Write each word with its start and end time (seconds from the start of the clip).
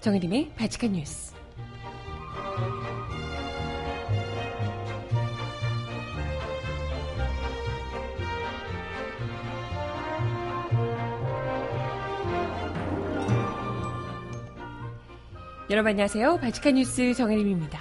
정혜림의 0.00 0.52
바칙한 0.56 0.92
뉴스. 0.92 1.34
여러분 15.68 15.90
안녕하세요. 15.90 16.38
바칙한 16.38 16.76
뉴스 16.76 17.12
정혜림입니다. 17.12 17.78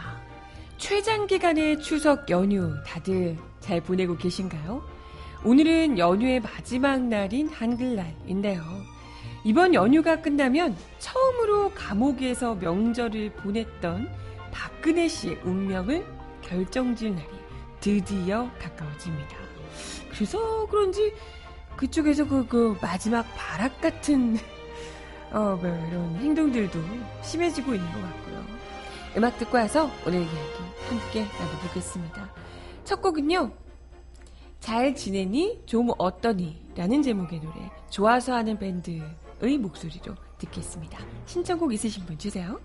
최장기간의 0.77 1.79
추석 1.79 2.29
연휴 2.29 2.75
다들 2.85 3.37
잘 3.61 3.79
보내고 3.79 4.17
계신가요? 4.17 4.83
오늘은 5.45 5.97
연휴의 5.97 6.41
마지막 6.41 7.01
날인 7.01 7.47
한글날인데요. 7.47 8.61
이번 9.43 9.73
연휴가 9.73 10.21
끝나면 10.21 10.75
처음으로 10.99 11.71
감옥에서 11.73 12.55
명절을 12.55 13.31
보냈던 13.33 14.09
박근혜 14.51 15.07
씨의 15.07 15.39
운명을 15.43 16.05
결정질 16.41 17.15
날이 17.15 17.27
드디어 17.79 18.49
가까워집니다. 18.59 19.37
그래서 20.11 20.67
그런지 20.67 21.13
그쪽에서 21.77 22.27
그, 22.27 22.45
그 22.47 22.77
마지막 22.81 23.25
바락 23.35 23.79
같은 23.79 24.37
어, 25.31 25.57
뭐 25.61 25.69
이런 25.87 26.15
행동들도 26.17 26.79
심해지고 27.21 27.75
있는 27.75 27.91
것 27.93 28.01
같고요. 28.01 28.43
음악 29.15 29.37
듣고 29.37 29.57
와서 29.57 29.89
오늘 30.05 30.21
이야기 30.21 30.37
함께 30.89 31.25
나눠보겠습니다. 31.39 32.29
첫 32.83 33.01
곡은요. 33.01 33.51
잘 34.59 34.93
지내니? 34.93 35.61
좀 35.65 35.89
어떠니? 35.97 36.69
라는 36.75 37.01
제목의 37.01 37.39
노래 37.39 37.69
좋아서 37.89 38.33
하는 38.33 38.57
밴드의 38.57 39.57
목소리로 39.59 40.15
듣겠습니다. 40.37 40.99
신청곡 41.25 41.73
있으신 41.73 42.05
분 42.05 42.17
주세요. 42.17 42.59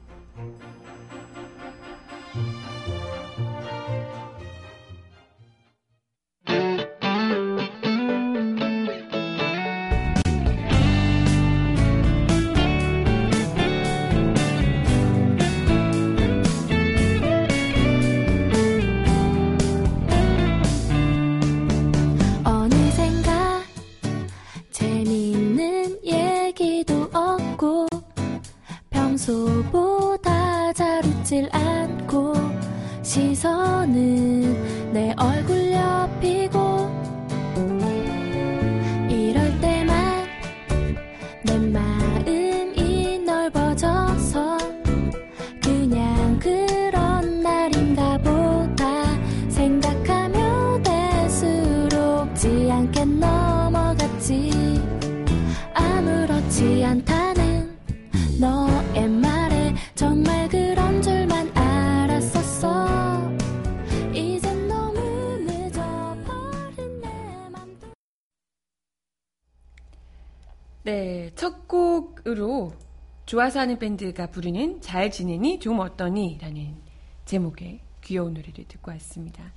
좋아서 73.25 73.61
하는 73.61 73.79
밴드가 73.79 74.27
부르는 74.27 74.83
잘 74.83 75.11
지내니 75.11 75.59
좀 75.59 75.81
어떠니 75.81 76.39
라는 76.43 76.77
제목의 77.25 77.81
귀여운 78.03 78.35
노래를 78.35 78.65
듣고 78.69 78.91
왔습니다. 78.93 79.53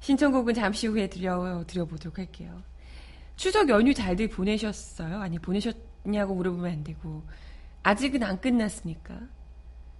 신청곡은 0.00 0.52
잠시 0.52 0.86
후에 0.86 1.08
들려, 1.08 1.64
드려보도록 1.66 2.18
할게요. 2.18 2.62
추석 3.36 3.70
연휴 3.70 3.94
잘들 3.94 4.28
보내셨어요? 4.28 5.18
아니, 5.18 5.38
보내셨냐고 5.38 6.34
물어보면 6.34 6.70
안 6.70 6.84
되고, 6.84 7.22
아직은 7.82 8.22
안 8.22 8.40
끝났으니까. 8.40 9.18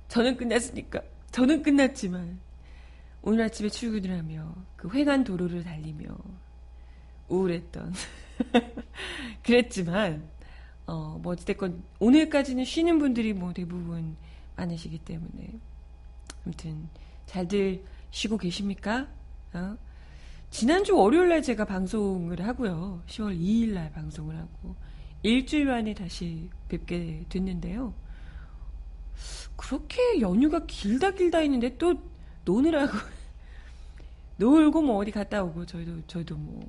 저는 0.09 0.37
끝났으니까. 0.37 1.01
저는 1.31 1.63
끝났지만, 1.63 2.39
오늘 3.23 3.45
아침에 3.45 3.71
출근을 3.71 4.19
하며, 4.19 4.55
그 4.77 4.91
회관 4.91 5.25
도로를 5.25 5.65
달리며, 5.65 6.07
우울했던. 7.29 7.95
그랬지만, 9.43 10.36
어, 10.87 11.19
뭐, 11.23 11.33
어찌됐건, 11.33 11.83
오늘까지는 11.99 12.65
쉬는 12.65 12.99
분들이 12.99 13.33
뭐 13.33 13.53
대부분 13.53 14.17
많으시기 14.57 14.99
때문에. 14.99 15.59
아무튼, 16.45 16.89
잘들 17.27 17.83
쉬고 18.11 18.39
계십니까? 18.39 19.09
어? 19.53 19.77
지난주 20.51 20.97
월요일 20.97 21.29
날 21.29 21.43
제가 21.43 21.65
방송을 21.65 22.41
하고요. 22.41 23.03
10월 23.07 23.39
2일 23.39 23.75
날 23.75 23.93
방송을 23.93 24.37
하고, 24.37 24.77
일주일 25.23 25.67
만에 25.67 25.93
다시 25.93 26.49
뵙게 26.69 27.25
됐는데요. 27.29 27.93
그렇게 29.57 30.21
연휴가 30.21 30.67
길다 30.67 31.13
길다 31.13 31.39
했는데 31.39 31.77
또 31.79 31.95
노느라고 32.45 32.93
놀고 34.37 34.83
뭐 34.83 34.97
어디 34.99 35.11
갔다 35.11 35.43
오고 35.43 35.67
저희도 35.67 36.07
저희도 36.07 36.37
뭐 36.37 36.61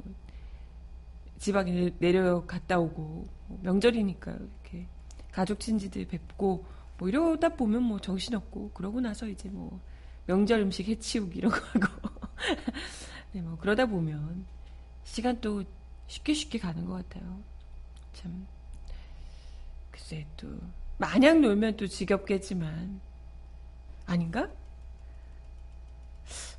지방에 1.38 1.92
내려갔다 2.00 2.80
오고 2.80 3.28
뭐 3.48 3.60
명절이니까 3.62 4.32
이렇게 4.32 4.88
가족 5.32 5.60
친지들 5.60 6.08
뵙고 6.08 6.66
뭐 6.98 7.08
이러다 7.08 7.50
보면 7.50 7.84
뭐 7.84 8.00
정신없고 8.00 8.72
그러고 8.72 9.00
나서 9.02 9.28
이제 9.28 9.50
뭐 9.50 9.80
명절 10.26 10.62
음식 10.62 10.88
해치우기 10.88 11.38
이런 11.38 11.52
거 11.52 11.58
하고 11.58 12.10
네, 13.34 13.42
뭐 13.42 13.58
그러다 13.58 13.86
보면 13.86 14.46
시간 15.04 15.40
또 15.40 15.64
쉽게 16.08 16.34
쉽게 16.34 16.60
가는 16.60 16.86
것 16.86 16.94
같아요. 16.94 17.42
참 18.14 18.48
글쎄 19.92 20.26
또 20.38 20.48
마냥 20.98 21.42
놀면 21.42 21.78
또 21.78 21.88
지겹겠지만 21.88 23.00
아닌가? 24.06 24.50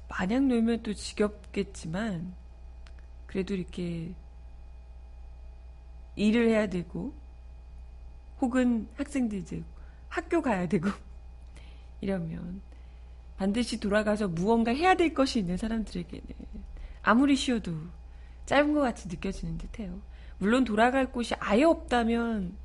마냥 0.09 0.49
놀면 0.49 0.83
또 0.83 0.94
지겹겠지만 0.94 2.34
그래도 3.27 3.55
이렇게 3.55 4.15
일을 6.19 6.49
해야 6.49 6.67
되고 6.67 7.15
혹은 8.41 8.89
학생들 8.97 9.45
학교 10.09 10.43
가야 10.43 10.67
되고 10.69 10.89
이러면 12.01 12.61
반드시 13.37 13.79
돌아가서 13.79 14.29
무언가 14.29 14.73
해야 14.73 14.95
될 14.95 15.15
것이 15.15 15.39
있는 15.39 15.56
사람들에게는 15.56 16.27
아무리 17.03 17.37
쉬어도 17.37 17.73
짧은 18.47 18.75
것 18.75 18.81
같이 18.81 19.09
느껴지는 19.09 19.59
듯해요. 19.59 20.01
물론 20.39 20.65
돌아갈 20.65 21.12
곳이 21.12 21.34
아예 21.39 21.62
없다면 21.65 22.56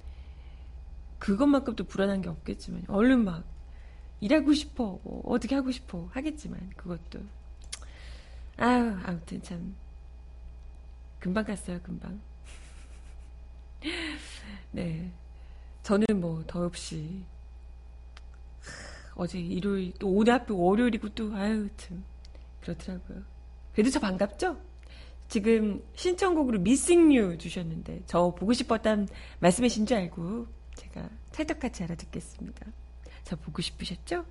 그것만큼 1.19 1.75
도 1.75 1.83
불안한 1.83 2.21
게 2.21 2.29
없겠지만 2.29 2.83
얼른 2.87 3.23
막 3.23 3.45
일하고 4.19 4.53
싶어 4.53 4.99
뭐 5.03 5.21
어떻게 5.25 5.55
하고 5.55 5.71
싶어 5.71 6.09
하겠지만 6.11 6.71
그것도 6.75 7.19
아유 8.57 8.97
아무튼 9.03 9.41
참 9.41 9.75
금방 11.19 11.45
갔어요 11.45 11.79
금방 11.81 12.21
네. 14.71 15.11
저는 15.83 16.05
뭐 16.19 16.43
더없이 16.47 17.23
어제 19.15 19.39
일요일 19.39 19.93
또 19.99 20.09
오늘 20.09 20.33
앞에 20.33 20.53
월요일이고 20.53 21.09
또 21.09 21.33
아유 21.35 21.69
참 21.77 22.03
그렇더라고요. 22.61 23.23
그래도 23.73 23.89
저 23.89 23.99
반갑죠? 23.99 24.57
지금 25.27 25.83
신청곡으로 25.95 26.59
미싱 26.59 27.13
유 27.13 27.37
주셨는데 27.37 28.03
저 28.05 28.33
보고 28.35 28.53
싶었단 28.53 29.07
말씀이신 29.39 29.85
줄 29.85 29.97
알고 29.97 30.47
제가 30.75 31.09
찰떡같이 31.31 31.83
알아듣겠습니다. 31.83 32.65
저 33.23 33.35
보고 33.35 33.61
싶으셨죠? 33.61 34.25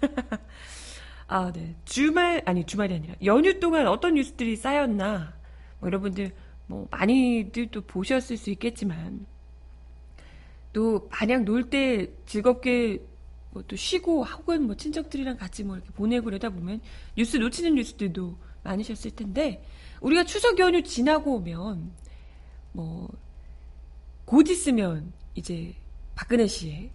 아, 1.26 1.52
네. 1.52 1.74
주말, 1.84 2.42
아니, 2.44 2.64
주말이 2.64 2.94
아니라 2.94 3.14
연휴 3.24 3.58
동안 3.58 3.86
어떤 3.86 4.14
뉴스들이 4.14 4.56
쌓였나. 4.56 5.34
뭐 5.80 5.88
여러분들 5.88 6.32
뭐 6.66 6.86
많이들 6.90 7.68
또 7.70 7.80
보셨을 7.82 8.36
수 8.36 8.50
있겠지만 8.50 9.26
또 10.72 11.08
마냥 11.10 11.44
놀 11.44 11.68
때 11.70 12.10
즐겁게 12.26 13.00
뭐 13.52 13.62
또 13.68 13.76
쉬고 13.76 14.24
혹은 14.24 14.66
뭐 14.66 14.74
친척들이랑 14.76 15.36
같이 15.36 15.62
뭐 15.64 15.76
이렇게 15.76 15.90
보내고 15.92 16.24
그러다 16.26 16.50
보면 16.50 16.80
뉴스 17.16 17.36
놓치는 17.36 17.74
뉴스들도 17.76 18.36
많으셨을 18.64 19.12
텐데 19.12 19.64
우리가 20.00 20.24
추석 20.24 20.58
연휴 20.58 20.82
지나고 20.82 21.36
오면 21.36 21.92
뭐 22.72 23.08
곧 24.24 24.48
있으면 24.48 25.12
이제 25.34 25.74
박근혜 26.14 26.46
씨의 26.46 26.90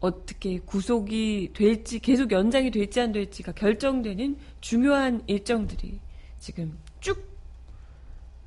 어떻게 0.00 0.58
구속이 0.58 1.52
될지 1.54 1.98
계속 1.98 2.32
연장이 2.32 2.70
될지 2.70 3.00
안 3.00 3.12
될지가 3.12 3.52
결정되는 3.52 4.36
중요한 4.60 5.22
일정들이 5.26 6.00
지금 6.40 6.76
쭉 7.00 7.33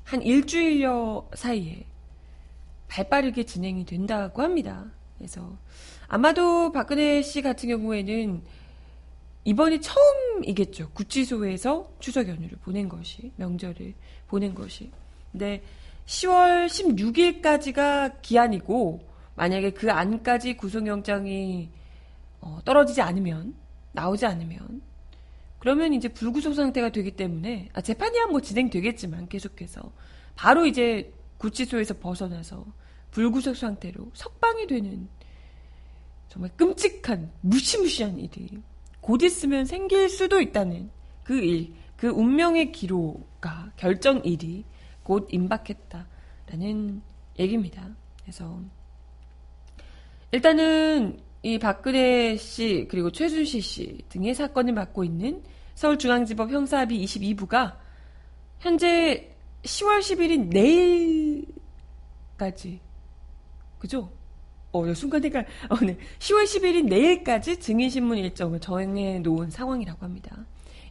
한 0.08 0.22
일주일여 0.22 1.28
사이에 1.34 1.84
발빠르게 2.88 3.44
진행이 3.44 3.84
된다고 3.84 4.40
합니다. 4.40 4.86
그래서 5.18 5.58
아마도 6.06 6.72
박근혜 6.72 7.20
씨 7.20 7.42
같은 7.42 7.68
경우에는 7.68 8.42
이번이 9.44 9.82
처음이겠죠. 9.82 10.92
구치소에서 10.94 11.92
추석 12.00 12.26
연휴를 12.26 12.56
보낸 12.62 12.88
것이 12.88 13.32
명절을 13.36 13.92
보낸 14.28 14.54
것이. 14.54 14.90
근데 15.30 15.62
10월 16.06 16.68
16일까지가 16.68 18.22
기한이고 18.22 19.06
만약에 19.34 19.72
그 19.72 19.92
안까지 19.92 20.56
구속영장이 20.56 21.68
어, 22.40 22.60
떨어지지 22.64 23.02
않으면 23.02 23.54
나오지 23.92 24.24
않으면 24.24 24.80
그러면 25.58 25.92
이제 25.92 26.08
불구속 26.08 26.54
상태가 26.54 26.90
되기 26.90 27.10
때문에 27.12 27.68
아, 27.72 27.80
재판이야 27.80 28.26
뭐 28.26 28.40
진행되겠지만 28.40 29.28
계속해서 29.28 29.92
바로 30.36 30.66
이제 30.66 31.12
구치소에서 31.38 31.94
벗어나서 31.98 32.64
불구속 33.10 33.56
상태로 33.56 34.10
석방이 34.14 34.66
되는 34.66 35.08
정말 36.28 36.50
끔찍한 36.56 37.32
무시무시한 37.40 38.18
일이 38.18 38.62
곧 39.00 39.22
있으면 39.22 39.64
생길 39.64 40.08
수도 40.08 40.40
있다는 40.40 40.90
그 41.24 41.38
일, 41.40 41.72
그 41.96 42.08
운명의 42.08 42.72
기로가 42.72 43.72
결정 43.76 44.22
일이 44.24 44.64
곧 45.02 45.26
임박했다라는 45.30 47.02
얘기입니다. 47.38 47.88
그래서 48.22 48.60
일단은 50.30 51.18
이 51.42 51.58
박근혜 51.58 52.36
씨 52.36 52.86
그리고 52.90 53.10
최순실 53.10 53.62
씨 53.62 53.98
등의 54.08 54.34
사건을 54.34 54.72
맡고 54.74 55.04
있는 55.04 55.42
서울중앙지법 55.74 56.50
형사합의 56.50 57.04
22부가 57.04 57.76
현재 58.58 59.36
10월 59.62 60.00
10일인 60.00 60.48
내일까지 62.38 62.80
그죠? 63.78 64.10
어, 64.72 64.92
순간 64.94 65.24
헷갈, 65.24 65.46
어, 65.70 65.76
네. 65.76 65.96
10월 66.18 66.44
10일인 66.44 66.88
내일까지 66.88 67.58
증인신문 67.58 68.18
일정을 68.18 68.60
정해 68.60 69.18
놓은 69.20 69.50
상황이라고 69.50 70.04
합니다. 70.04 70.44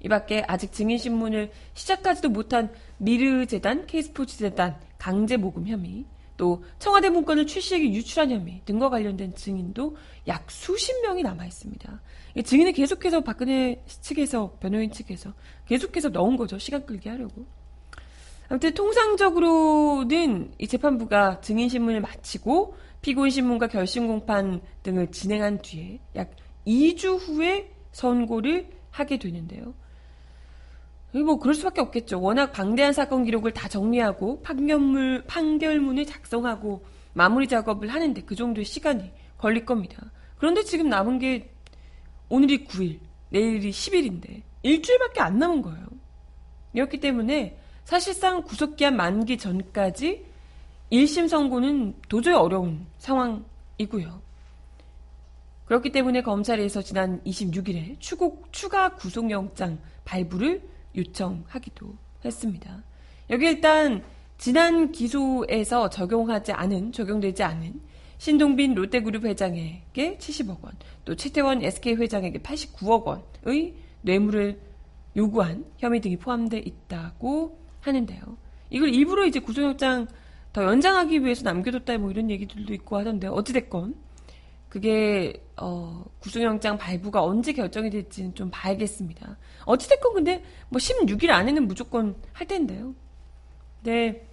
이 0.04 0.08
밖에 0.10 0.44
아직 0.48 0.72
증인신문을 0.72 1.52
시작하지도 1.74 2.30
못한 2.30 2.72
미르재단, 2.98 3.86
K스포츠재단, 3.88 4.80
강제모금 4.98 5.68
혐의, 5.68 6.06
또 6.38 6.64
청와대 6.80 7.10
문건을 7.10 7.48
출시에게 7.48 7.92
유출한 7.92 8.32
혐의 8.32 8.62
등과 8.66 8.90
관련된 8.90 9.36
증인도 9.36 9.98
약 10.28 10.50
수십 10.50 11.02
명이 11.02 11.24
남아 11.24 11.46
있습니다. 11.46 12.02
증인을 12.46 12.72
계속해서 12.74 13.22
박근혜 13.22 13.84
측에서 13.88 14.58
변호인 14.60 14.92
측에서 14.92 15.34
계속해서 15.66 16.10
넣은 16.10 16.38
거죠. 16.38 16.60
시간 16.60 16.86
끌게 16.86 17.10
하려고. 17.10 17.46
아무튼 18.50 18.74
통상적으로는 18.74 20.54
이 20.58 20.68
재판부가 20.68 21.42
증인 21.42 21.68
신문을 21.68 22.00
마치고 22.00 22.78
피고인 23.02 23.32
신문과 23.32 23.68
결심 23.68 24.08
공판 24.08 24.62
등을 24.84 25.12
진행한 25.12 25.62
뒤에 25.62 26.00
약 26.16 26.32
2주 26.66 27.18
후에 27.18 27.72
선고를 27.92 28.70
하게 28.92 29.18
되는데요. 29.18 29.74
뭐 31.24 31.40
그럴 31.40 31.56
수밖에 31.56 31.82
없겠죠. 31.82 32.22
워낙 32.22 32.52
방대한 32.52 32.94
사건 32.94 33.24
기록을 33.24 33.54
다 33.54 33.68
정리하고 33.68 34.42
판결문 34.42 35.24
판결문을 35.28 36.06
작성하고 36.06 36.86
마무리 37.14 37.48
작업을 37.48 37.88
하는데 37.88 38.22
그 38.22 38.36
정도의 38.36 38.66
시간이 38.66 39.12
걸릴 39.38 39.66
겁니다. 39.66 40.12
그런데 40.38 40.64
지금 40.64 40.90
남은 40.90 41.20
게 41.20 41.50
오늘이 42.30 42.66
9일, 42.66 43.00
내일이 43.30 43.72
10일인데 43.72 44.42
일주일밖에 44.64 45.22
안 45.22 45.40
남은 45.40 45.62
거예요. 45.62 45.88
이렇기 46.74 47.00
때문에 47.00 47.58
사실상 47.86 48.44
구속기한 48.44 48.96
만기 48.96 49.38
전까지 49.38 50.26
1심 50.92 51.28
선고는 51.28 51.96
도저히 52.10 52.36
어려운 52.36 52.86
상황이고요. 52.98 54.22
그렇기 55.66 55.92
때문에 55.92 56.22
검찰에서 56.22 56.82
지난 56.82 57.22
26일에 57.24 57.98
추국, 58.00 58.52
추가 58.54 58.96
구속영장 58.96 59.80
발부를 60.06 60.62
요청하기도 60.98 61.96
했습니다. 62.26 62.84
여기 63.30 63.46
일단 63.46 64.04
지난 64.38 64.92
기소에서 64.92 65.90
적용하지 65.90 66.52
않은, 66.52 66.92
적용되지 66.92 67.44
않은 67.44 67.82
신동빈 68.18 68.74
롯데그룹 68.74 69.26
회장에게 69.26 70.18
70억 70.18 70.64
원, 70.64 70.74
또 71.06 71.16
최태원 71.16 71.64
SK 71.64 71.96
회장에게 71.96 72.40
89억 72.40 73.06
원의 73.46 73.76
뇌물을 74.02 74.60
요구한 75.16 75.66
혐의 75.78 76.02
등이 76.02 76.18
포함되어 76.18 76.60
있다고 76.60 77.60
하는데요. 77.82 78.22
이걸 78.70 78.90
일부러 78.94 79.26
이제 79.26 79.40
구속영장 79.40 80.08
더 80.54 80.64
연장하기 80.64 81.24
위해서 81.24 81.44
남겨뒀다 81.44 81.98
뭐 81.98 82.12
이런 82.12 82.30
얘기들도 82.30 82.74
있고 82.74 82.98
하던데 82.98 83.28
어찌됐건 83.28 83.96
그게 84.70 85.44
어, 85.56 86.04
구속영장 86.20 86.78
발부가 86.78 87.24
언제 87.24 87.54
결정이 87.54 87.90
될지는 87.90 88.36
좀 88.36 88.50
봐야겠습니다. 88.52 89.38
어찌됐건 89.66 90.14
근데 90.14 90.44
뭐 90.70 90.80
16일 90.80 91.30
안에는 91.30 91.68
무조건 91.68 92.16
할 92.34 92.48
텐데요. 92.48 92.94
네. 93.84 94.28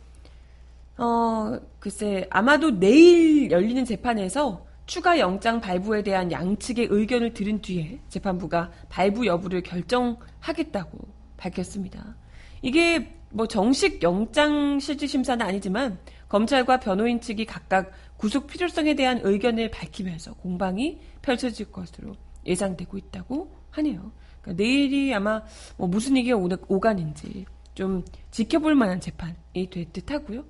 어, 0.97 1.59
글쎄, 1.81 2.27
아마도 2.31 2.79
내일 2.79 3.51
열리는 3.51 3.85
재판에서 3.85 4.67
추가 4.87 5.19
영장 5.19 5.61
발부에 5.61 6.03
대한 6.03 6.31
양측의 6.31 6.89
의견을 6.91 7.33
들은 7.33 7.63
뒤에 7.63 8.01
재판부가 8.09 8.71
발부 8.91 9.27
여부를 9.27 9.63
결정하겠다고 9.63 10.99
밝혔습니다. 11.37 12.17
이게 12.61 13.14
뭐 13.35 13.49
정식 13.49 14.01
영장 14.05 14.79
실질 14.79 15.09
심사는 15.09 15.45
아니지만 15.45 15.99
검찰과 16.29 16.79
변호인 16.79 17.21
측이 17.21 17.47
각각 17.47 17.91
구속 18.17 18.47
필요성에 18.47 18.95
대한 18.95 19.21
의견을 19.25 19.73
밝히면서 19.73 20.35
공방이 20.35 21.01
펼쳐질 21.21 21.73
것으로 21.73 22.15
예상되고 22.47 22.97
있다고 22.97 23.51
하네요. 23.71 24.13
그러니까 24.41 24.63
내일이 24.63 25.13
아마 25.13 25.43
뭐 25.77 25.89
무슨 25.89 26.17
얘기가 26.17 26.37
오가는지 26.37 27.45
좀 27.75 28.05
지켜볼 28.31 28.77
만한 28.77 29.01
재판이 29.01 29.69
될 29.71 29.91
듯 29.93 30.13
하고요. 30.13 30.45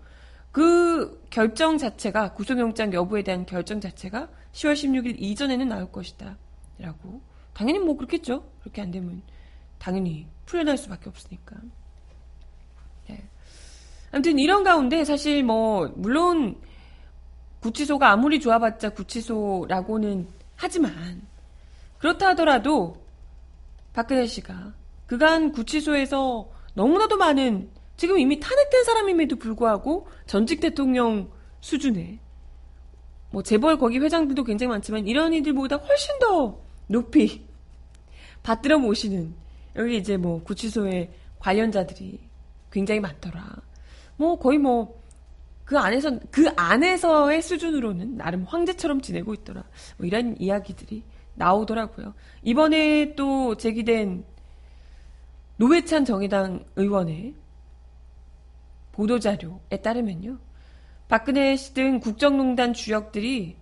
그 0.53 1.27
결정 1.31 1.79
자체가 1.79 2.35
구속영장 2.35 2.93
여부에 2.93 3.23
대한 3.23 3.47
결정 3.47 3.81
자체가 3.81 4.29
10월 4.53 4.75
16일 4.75 5.17
이전에는 5.19 5.69
나올 5.69 5.91
것이다. 5.91 6.37
라고. 6.79 7.23
당연히 7.55 7.79
뭐 7.79 7.97
그렇겠죠. 7.97 8.45
그렇게 8.61 8.83
안 8.83 8.91
되면 8.91 9.23
당연히 9.79 10.27
풀려날 10.45 10.77
수밖에 10.77 11.09
없으니까. 11.09 11.57
아무튼 14.15 14.39
이런 14.39 14.63
가운데 14.63 15.05
사실 15.05 15.43
뭐 15.43 15.93
물론 15.97 16.57
구치소가 17.59 18.13
아무리 18.13 18.39
좋아봤자 18.39 18.91
구치소라고는 18.91 20.29
하지만 20.55 21.21
그렇다 21.99 22.29
하더라도 22.29 22.97
박근혜 23.93 24.25
씨가 24.29 24.73
그간 25.07 25.51
구치소에서 25.51 26.49
너무나도 26.75 27.17
많은 27.17 27.71
지금 27.97 28.17
이미 28.21 28.39
탄핵된 28.39 28.85
사람임에도 28.85 29.35
불구하고 29.35 30.07
전직 30.27 30.61
대통령 30.61 31.29
수준의 31.61 32.21
뭐 33.33 33.43
재벌 33.43 33.79
거기 33.79 33.99
회장들도 33.99 34.45
굉장히 34.45 34.69
많지만 34.69 35.09
이런 35.09 35.33
이들보다 35.33 35.77
훨씬 35.77 36.19
더 36.21 36.61
높이 36.87 37.45
받들어 38.45 38.79
모시는 38.79 39.35
여기 39.75 39.97
이제 39.97 40.17
뭐 40.17 40.41
구치소의 40.45 41.11
관련자들이 41.41 42.34
굉장히 42.75 43.01
많더라. 43.01 43.57
뭐 44.17 44.39
거의 44.39 44.59
뭐 44.59 45.05
그 45.65 45.79
안에서 45.79 46.19
그 46.31 46.49
안에서의 46.57 47.41
수준으로는 47.43 48.17
나름 48.17 48.45
황제처럼 48.45 49.01
지내고 49.01 49.33
있더라. 49.35 49.65
뭐 49.97 50.07
이런 50.07 50.37
이야기들이 50.39 51.03
나오더라고요. 51.35 52.15
이번에 52.43 53.15
또 53.15 53.57
제기된 53.57 54.25
노회찬 55.57 56.05
정의당 56.05 56.65
의원의 56.77 57.35
보도자료에 58.93 59.79
따르면요. 59.83 60.39
박근혜 61.09 61.57
씨 61.57 61.75
등 61.75 62.01
국정농단 62.01 62.73
주역들이 62.73 63.57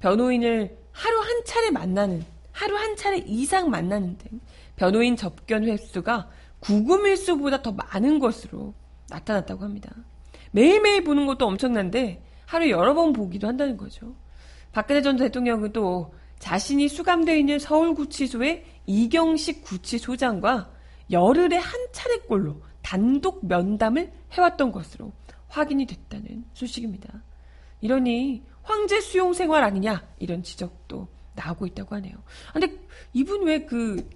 변호인을 0.00 0.76
하루 0.92 1.20
한 1.20 1.44
차례 1.44 1.70
만나는, 1.70 2.24
하루 2.52 2.76
한 2.76 2.96
차례 2.96 3.18
이상 3.18 3.70
만나는 3.70 4.18
등 4.18 4.40
변호인 4.76 5.16
접견 5.16 5.64
횟수가 5.64 6.28
구금 6.60 7.06
횟수보다 7.06 7.62
더 7.62 7.72
많은 7.72 8.18
것으로 8.18 8.74
나타났다고 9.08 9.64
합니다. 9.64 9.90
매일매일 10.50 11.04
보는 11.04 11.26
것도 11.26 11.46
엄청난데 11.46 12.22
하루에 12.46 12.70
여러 12.70 12.94
번 12.94 13.12
보기도 13.12 13.46
한다는 13.46 13.76
거죠. 13.76 14.14
박근혜 14.72 15.02
전 15.02 15.16
대통령은 15.16 15.72
또 15.72 16.14
자신이 16.38 16.88
수감되어 16.88 17.36
있는 17.36 17.58
서울구치소의 17.58 18.64
이경식 18.86 19.62
구치소장과 19.62 20.70
열흘에 21.10 21.56
한 21.56 21.86
차례꼴로 21.92 22.62
단독 22.82 23.46
면담을 23.46 24.12
해왔던 24.32 24.72
것으로 24.72 25.12
확인이 25.48 25.86
됐다는 25.86 26.44
소식입니다. 26.52 27.22
이러니 27.80 28.44
황제 28.62 29.00
수용 29.00 29.32
생활 29.32 29.62
아니냐 29.64 30.04
이런 30.18 30.42
지적도 30.42 31.08
나오고 31.34 31.66
있다고 31.66 31.94
하네요. 31.96 32.14
아, 32.48 32.58
근데 32.58 32.76
이분 33.12 33.44
왜 33.44 33.66
그 33.66 34.08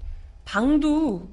방도 0.45 1.29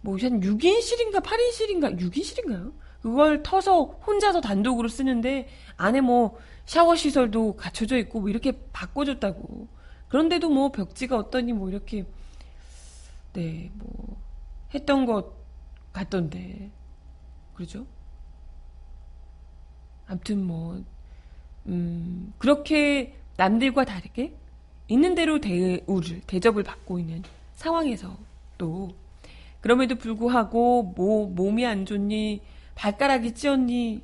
뭐한 0.00 0.40
6인실인가 0.40 1.22
8인실인가 1.22 1.98
6인실인가요? 1.98 2.72
그걸 3.02 3.42
터서 3.42 3.84
혼자서 4.06 4.40
단독으로 4.40 4.88
쓰는데 4.88 5.48
안에 5.76 6.00
뭐 6.00 6.38
샤워 6.66 6.96
시설도 6.96 7.56
갖춰져 7.56 7.96
있고 7.98 8.20
뭐 8.20 8.28
이렇게 8.28 8.52
바꿔줬다고. 8.72 9.68
그런데도 10.08 10.48
뭐 10.50 10.70
벽지가 10.72 11.16
어떠니 11.16 11.52
뭐 11.52 11.68
이렇게 11.68 12.04
네 13.32 13.70
뭐 13.74 14.18
했던 14.74 15.06
것 15.06 15.32
같던데 15.92 16.70
그러죠? 17.54 17.86
아무튼 20.06 20.44
뭐 20.44 20.82
음, 21.66 22.32
그렇게 22.38 23.16
남들과 23.36 23.84
다르게 23.84 24.34
있는 24.88 25.14
대로 25.14 25.40
대우를 25.40 26.22
대접을 26.26 26.62
받고 26.62 26.98
있는 26.98 27.22
상황에서 27.54 28.16
또 28.56 28.94
그럼에도 29.60 29.96
불구하고 29.96 30.94
뭐 30.96 31.28
몸이 31.28 31.66
안 31.66 31.84
좋니? 31.84 32.42
발가락이 32.74 33.34
찧었니? 33.34 34.02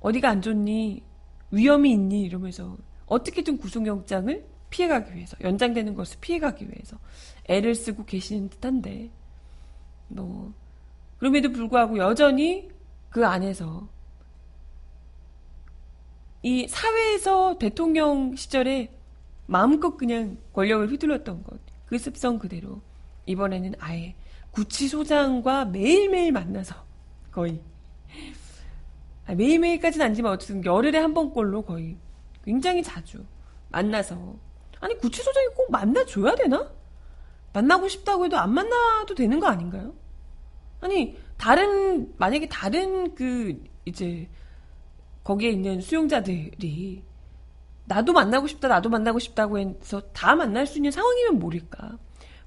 어디가 0.00 0.28
안 0.28 0.42
좋니? 0.42 1.02
위험이 1.50 1.92
있니? 1.92 2.22
이러면서 2.22 2.76
어떻게든 3.06 3.58
구속영장을 3.58 4.44
피해가기 4.70 5.14
위해서 5.14 5.36
연장되는 5.40 5.94
것을 5.94 6.18
피해가기 6.20 6.66
위해서 6.66 6.98
애를 7.46 7.74
쓰고 7.74 8.04
계시는 8.04 8.48
듯한데 8.50 9.10
뭐 10.08 10.52
그럼에도 11.18 11.50
불구하고 11.50 11.98
여전히 11.98 12.70
그 13.10 13.26
안에서 13.26 13.88
이 16.42 16.66
사회에서 16.68 17.58
대통령 17.58 18.34
시절에 18.34 18.90
마음껏 19.46 19.96
그냥 19.96 20.38
권력을 20.52 20.88
휘둘렀던 20.90 21.42
것, 21.42 21.60
그 21.86 21.98
습성 21.98 22.38
그대로 22.38 22.80
이번에는 23.26 23.74
아예 23.78 24.14
구치소장과 24.52 25.66
매일매일 25.66 26.32
만나서 26.32 26.74
거의 27.30 27.60
아, 29.26 29.34
매일매일까지는 29.34 30.06
아니지만 30.06 30.32
어쨌든 30.32 30.64
열흘에 30.64 30.98
한 30.98 31.14
번꼴로 31.14 31.62
거의 31.62 31.96
굉장히 32.44 32.82
자주 32.82 33.24
만나서 33.68 34.36
아니 34.80 34.96
구치소장이 34.98 35.46
꼭 35.54 35.70
만나줘야 35.70 36.34
되나? 36.34 36.70
만나고 37.52 37.88
싶다고 37.88 38.24
해도 38.24 38.38
안 38.38 38.52
만나도 38.52 39.14
되는 39.14 39.38
거 39.38 39.46
아닌가요? 39.46 39.94
아니 40.80 41.16
다른 41.36 42.12
만약에 42.16 42.48
다른 42.48 43.14
그 43.14 43.62
이제 43.84 44.28
거기에 45.22 45.50
있는 45.50 45.80
수용자들이 45.80 47.04
나도 47.90 48.12
만나고 48.12 48.46
싶다, 48.46 48.68
나도 48.68 48.88
만나고 48.88 49.18
싶다고 49.18 49.58
해서 49.58 50.00
다 50.12 50.36
만날 50.36 50.66
수 50.66 50.78
있는 50.78 50.92
상황이면 50.92 51.40
모를까. 51.40 51.98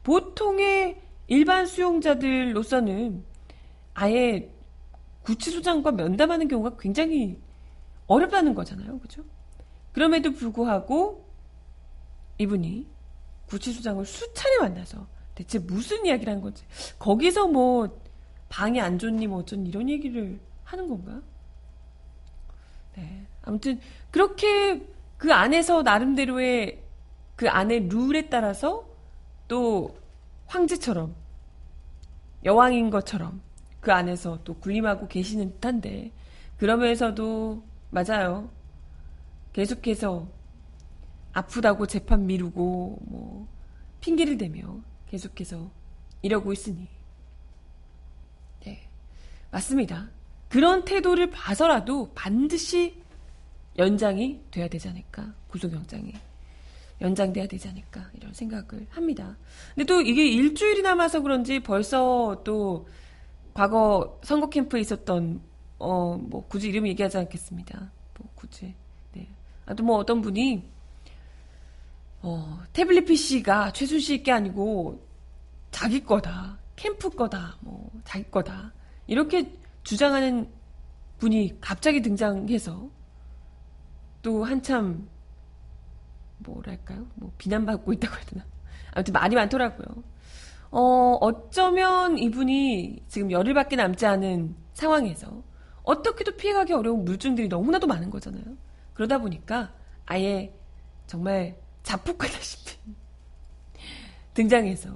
보통의 0.04 1.02
일반 1.28 1.66
수용자들로서는 1.66 3.24
아예 3.94 4.50
구치소장과 5.24 5.92
면담하는 5.92 6.48
경우가 6.48 6.78
굉장히 6.78 7.40
어렵다는 8.08 8.54
거잖아요. 8.54 9.00
그죠? 9.00 9.24
그럼에도 9.94 10.32
불구하고 10.32 11.26
이분이 12.38 12.88
구치소장을 13.48 14.04
수차례 14.06 14.58
만나서 14.60 15.08
대체 15.36 15.60
무슨 15.60 16.06
이야기를 16.06 16.34
한 16.34 16.42
건지 16.42 16.64
거기서 17.00 17.48
뭐 17.48 18.02
방이 18.50 18.80
안 18.82 19.00
좋니 19.00 19.28
뭐 19.28 19.40
어쩐 19.40 19.66
이런 19.66 19.90
얘기를 19.90 20.40
하는 20.64 20.88
건가? 20.88 21.22
네. 22.96 23.26
아무튼 23.44 23.80
그렇게 24.12 24.86
그 25.18 25.34
안에서 25.34 25.84
나름대로의 25.84 26.82
그 27.36 27.50
안의 27.50 27.88
룰에 27.90 28.30
따라서 28.30 28.88
또 29.48 29.96
황제처럼 30.54 31.16
여왕인 32.46 32.92
것처럼 32.92 33.42
그 33.80 33.92
안에서 33.92 34.44
또 34.44 34.54
군림하고 34.60 35.08
계시는 35.08 35.54
듯한데 35.54 36.12
그러면서도 36.58 37.64
맞아요. 37.90 38.50
계속해서 39.52 40.28
아프다고 41.34 41.88
재판 41.88 42.28
미루고 42.28 43.00
뭐 43.02 43.48
핑계를 44.02 44.38
대며 44.38 44.80
계속해서 45.08 45.72
이러고 46.22 46.54
있으니 46.54 46.88
네 48.64 48.88
맞습니다. 49.52 50.10
그런 50.50 50.86
태도를 50.86 51.32
봐서라도 51.32 52.12
반드시 52.14 53.02
연장이 53.80 54.40
돼야 54.52 54.68
되지 54.68 54.88
않을까. 54.88 55.34
구속영장이. 55.48 56.14
연장돼야 57.04 57.48
되지 57.48 57.68
않을까. 57.68 58.10
이런 58.14 58.34
생각을 58.34 58.88
합니다. 58.90 59.38
근데 59.76 59.86
또 59.86 60.02
이게 60.02 60.26
일주일이 60.26 60.82
남아서 60.82 61.22
그런지 61.22 61.60
벌써 61.60 62.42
또 62.44 62.88
과거 63.54 64.20
선거 64.24 64.50
캠프에 64.50 64.80
있었던, 64.82 65.42
어, 65.80 66.18
뭐, 66.18 66.48
굳이 66.48 66.70
이름 66.70 66.88
얘기하지 66.88 67.18
않겠습니다. 67.20 67.92
뭐, 68.18 68.30
굳이. 68.36 68.74
네. 69.14 69.28
아, 69.66 69.74
또 69.76 69.84
뭐 69.84 69.98
어떤 69.98 70.22
분이, 70.22 70.64
어, 72.22 72.60
태블릿 72.72 73.06
PC가 73.06 73.74
최순실 73.74 74.24
게 74.24 74.32
아니고 74.32 75.06
자기 75.72 76.04
거다. 76.04 76.58
캠프 76.76 77.10
거다. 77.10 77.58
뭐, 77.60 77.92
자기 78.06 78.24
거다. 78.32 78.74
이렇게 79.08 79.52
주장하는 79.84 80.50
분이 81.20 81.58
갑자기 81.60 82.02
등장해서 82.02 82.90
또 84.22 84.44
한참 84.46 85.08
뭐랄까요? 86.46 87.08
뭐 87.16 87.32
비난받고 87.38 87.94
있다고 87.94 88.16
해야 88.16 88.26
되나? 88.26 88.46
아무튼 88.92 89.14
말이 89.14 89.36
많더라고요. 89.36 90.04
어, 90.72 91.18
어쩌면 91.22 92.18
이분이 92.18 93.04
지금 93.08 93.32
열흘밖에 93.32 93.76
남지 93.76 94.06
않은 94.06 94.56
상황에서 94.74 95.44
어떻게도 95.84 96.36
피해가기 96.38 96.74
어려운 96.74 97.06
물증들이 97.06 97.48
너무나도 97.48 97.88
많은 97.88 98.10
거잖아요. 98.10 98.44
그러다 98.94 99.20
보니까 99.20 99.74
아예 100.06 100.54
정말 101.06 101.58
자폭하다시피 101.84 102.78
등장해서 104.34 104.90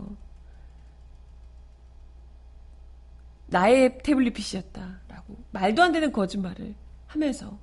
나의 3.48 4.00
태블릿 4.00 4.34
PC였다라고 4.34 5.38
말도 5.52 5.84
안 5.84 5.92
되는 5.92 6.12
거짓말을 6.12 6.76
하면서 7.08 7.60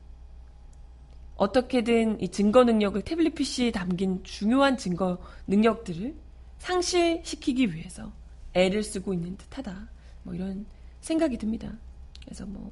어떻게든 1.36 2.20
이 2.20 2.28
증거 2.28 2.64
능력을 2.64 3.00
태블릿 3.02 3.34
PC에 3.34 3.72
담긴 3.72 4.22
중요한 4.22 4.76
증거 4.76 5.18
능력들을 5.46 6.14
상실시키기 6.58 7.74
위해서 7.74 8.12
애를 8.52 8.82
쓰고 8.82 9.12
있는 9.12 9.36
듯하다. 9.36 9.88
뭐 10.22 10.34
이런 10.34 10.66
생각이 11.00 11.38
듭니다. 11.38 11.72
그래서 12.24 12.46
뭐 12.46 12.70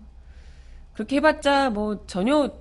그렇게 0.94 1.16
해봤자 1.16 1.70
뭐 1.70 2.06
전혀 2.06 2.52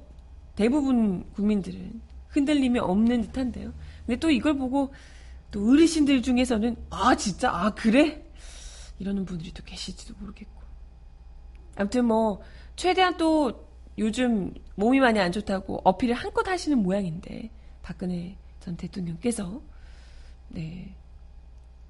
대부분 0.55 1.29
국민들은 1.34 2.01
흔들림이 2.29 2.79
없는 2.79 3.22
듯한데요. 3.22 3.74
근데 4.05 4.20
또 4.20 4.31
이걸 4.31 4.58
보고 4.58 4.93
또 5.51 5.70
어르신들 5.70 6.22
중에서는 6.22 6.75
아 6.89 7.15
진짜 7.15 7.51
아 7.51 7.70
그래 7.72 8.24
이러는 9.00 9.25
분들이 9.25 9.51
또 9.51 9.63
계실지도 9.63 10.15
모르겠고. 10.20 10.62
아무튼 11.75 12.05
뭐, 12.05 12.41
최대한 12.75 13.17
또 13.17 13.70
요즘 14.01 14.53
몸이 14.75 15.00
많이 15.00 15.20
안 15.20 15.31
좋다고 15.31 15.81
어필을 15.86 16.15
한껏 16.15 16.46
하시는 16.48 16.77
모양인데, 16.77 17.50
박근혜 17.84 18.36
전 18.60 18.75
대통령께서, 18.75 19.62
네. 20.50 20.93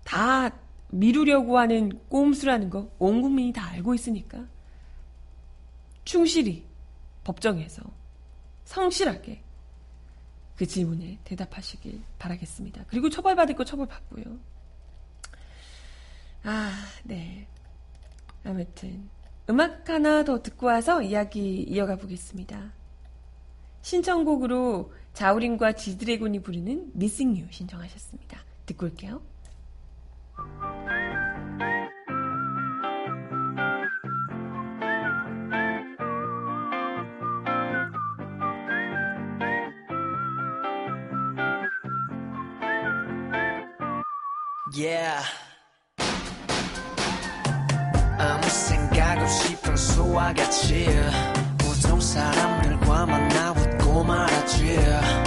다 0.03 0.51
미루려고 0.89 1.57
하는 1.57 1.89
꼼수라는 2.09 2.69
거 2.69 2.91
온 2.99 3.21
국민이 3.21 3.53
다 3.53 3.65
알고 3.69 3.95
있으니까, 3.95 4.45
충실히 6.03 6.67
법정에서 7.23 7.81
성실하게 8.65 9.41
그 10.57 10.65
질문에 10.65 11.19
대답하시길 11.23 12.01
바라겠습니다. 12.19 12.85
그리고 12.87 13.09
처벌받을 13.09 13.55
거 13.55 13.63
처벌받고요. 13.63 14.37
아, 16.43 16.71
네. 17.03 17.47
아무튼 18.43 19.09
음악 19.49 19.89
하나 19.89 20.23
더 20.23 20.41
듣고 20.41 20.67
와서 20.67 21.01
이야기 21.01 21.61
이어가 21.63 21.97
보겠습니다. 21.97 22.73
신청곡으로 23.81 24.93
자우림과 25.13 25.73
지드래곤이 25.73 26.41
부르는 26.41 26.91
Missing 26.95 27.41
You 27.41 27.51
신청하셨습니다. 27.51 28.39
듣고 28.65 28.85
올게요. 28.85 29.21
Yeah. 44.73 45.21
생각 48.51 49.19
없이 49.21 49.55
평소와 49.61 50.33
같이 50.33 50.87
보통 51.57 51.99
사람들과 51.99 53.05
만나 53.05 53.51
웃고 53.51 54.03
말하지. 54.03 54.77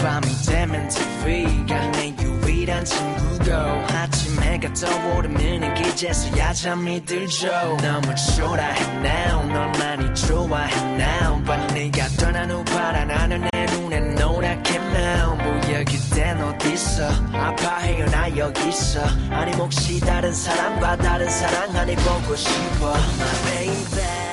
밤이 0.02 0.26
되면 0.46 0.88
TV가 0.88 1.90
내 1.92 2.14
유일 2.20 2.44
친구들이란 2.64 2.84
친구고 2.84 3.52
아침 3.94 4.42
해가 4.42 4.72
떠오르면 4.72 5.74
기제서야 5.74 6.52
잠이 6.52 7.04
들죠. 7.04 7.48
너무 7.82 8.14
초라해 8.14 8.82
now 8.98 9.46
널 9.48 9.72
많이 9.78 10.14
좋아해 10.14 10.74
now. 10.94 11.42
but 11.44 11.74
네가 11.74 12.08
떠난 12.18 12.50
후 12.50 12.64
바라나는 12.64 13.48
내 13.52 13.66
눈엔 13.66 14.14
노랗게 14.14 14.76
now 14.76 15.43
뭐야 15.64 15.84
그댄 15.84 16.40
어딨어 16.42 17.08
아파해요 17.32 18.06
나 18.06 18.36
여기 18.36 18.68
있어. 18.68 19.00
아니 19.30 19.52
혹시 19.52 19.98
다른 20.00 20.32
사람과 20.32 20.96
다른 20.96 21.28
사랑 21.28 21.74
안에 21.76 21.94
보고 21.96 22.36
싶어. 22.36 22.94
My 22.94 23.68
baby. 23.68 24.24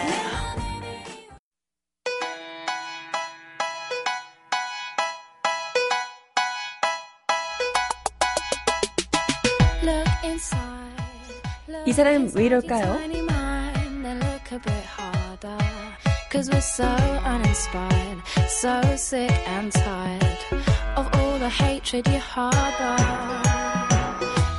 이 11.85 11.93
사람 11.93 12.29
왜 12.35 12.45
이럴까요? 12.45 12.99
Cause 16.31 16.49
we're 16.49 16.61
so 16.61 16.85
uninspired, 17.25 18.21
so 18.47 18.81
sick 18.95 19.29
and 19.49 19.69
tired 19.73 20.70
of 20.95 21.07
all 21.15 21.39
the 21.39 21.49
hatred 21.49 22.07
you 22.09 22.19
harbor. 22.19 22.95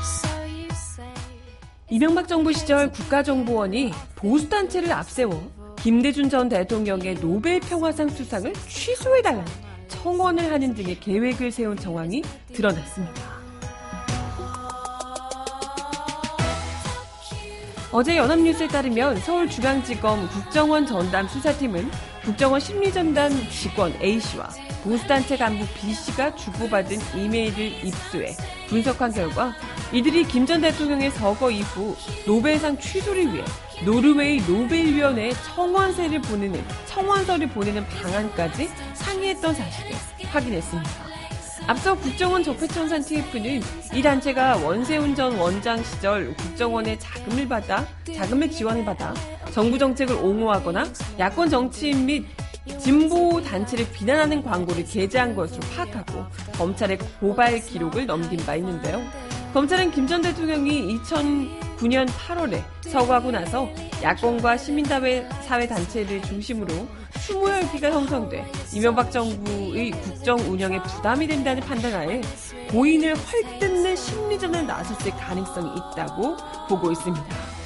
So 0.03 0.29
you 0.45 0.69
say. 0.71 1.07
이명박 1.91 2.29
정부 2.29 2.53
시절 2.53 2.91
국가정보원이 2.91 3.93
보수단체를 4.17 4.93
앞세워 4.93 5.51
김대중 5.81 6.29
전 6.29 6.49
대통령의 6.49 7.17
노벨 7.17 7.61
평화상 7.61 8.09
수상을 8.09 8.53
취소해달라는 8.69 9.45
청원을 9.89 10.53
하는 10.53 10.75
등의 10.75 11.01
계획을 11.01 11.51
세운 11.51 11.77
정황이 11.77 12.23
드러났습니다. 12.53 13.33
어제 17.91 18.17
연합뉴스에 18.17 18.69
따르면 18.69 19.19
서울중앙지검 19.21 20.29
국정원 20.29 20.87
전담 20.87 21.29
수사팀은 21.29 21.91
국정원 22.25 22.59
심리전담 22.59 23.33
직원 23.51 23.93
A씨와 24.01 24.49
보수단체 24.83 25.37
간부 25.37 25.67
B씨가 25.75 26.35
주고받은 26.35 26.99
이메일을 27.15 27.85
입수해 27.85 28.37
분석한 28.69 29.13
결과 29.13 29.55
이들이 29.93 30.25
김 30.25 30.47
전 30.47 30.61
대통령의 30.61 31.11
서거 31.11 31.51
이후 31.51 31.95
노벨상 32.27 32.77
취소를 32.79 33.33
위해 33.33 33.45
노르웨이 33.85 34.41
노벨위원회에 34.43 35.33
청원서를 35.55 36.21
보내는, 36.23 36.65
청원서를 36.87 37.49
보내는 37.49 37.87
방안까지 37.87 38.69
상의했던 38.95 39.55
사실을 39.55 39.93
확인했습니다. 40.27 40.91
앞서 41.69 41.95
국정원 41.95 42.43
적폐청산 42.43 43.05
TF는 43.05 43.63
이 43.95 44.03
단체가 44.03 44.57
원세훈 44.57 45.15
전 45.15 45.39
원장 45.39 45.81
시절 45.85 46.35
국정원의 46.35 46.99
자금을 46.99 47.49
받아 47.49 47.87
자금을 48.17 48.51
지원을 48.51 48.85
받아 48.85 49.15
정부 49.53 49.79
정책을 49.79 50.17
옹호하거나 50.17 50.85
야권 51.21 51.51
정치인 51.51 52.05
및 52.07 52.25
진보 52.79 53.43
단체를 53.43 53.87
비난하는 53.93 54.43
광고를 54.43 54.85
게재한 54.85 55.35
것으로 55.35 55.61
파악하고 55.75 56.25
검찰에 56.57 56.97
고발 57.21 57.61
기록을 57.61 58.07
넘긴 58.07 58.39
바 58.45 58.55
있는데요. 58.57 59.03
검찰은 59.53 59.91
김 59.91 60.07
전 60.07 60.23
대통령이 60.23 60.97
2009년 60.99 62.09
8월에 62.09 62.63
서거하고 62.83 63.31
나서 63.31 63.69
야권과 64.03 64.57
시민사회 64.57 65.29
사회 65.43 65.67
단체를 65.67 66.23
중심으로 66.23 66.87
추모열기가 67.27 67.91
형성돼 67.91 68.45
이명박 68.73 69.11
정부의 69.11 69.91
국정 69.91 70.39
운영에 70.39 70.83
부담이 70.83 71.27
된다는 71.27 71.63
판단하에 71.63 72.21
고인을 72.71 73.15
헐뜯는 73.15 73.95
심리전에 73.95 74.63
나섰을 74.63 75.13
가능성이 75.13 75.71
있다고 75.93 76.37
보고 76.69 76.91
있습니다. 76.91 77.62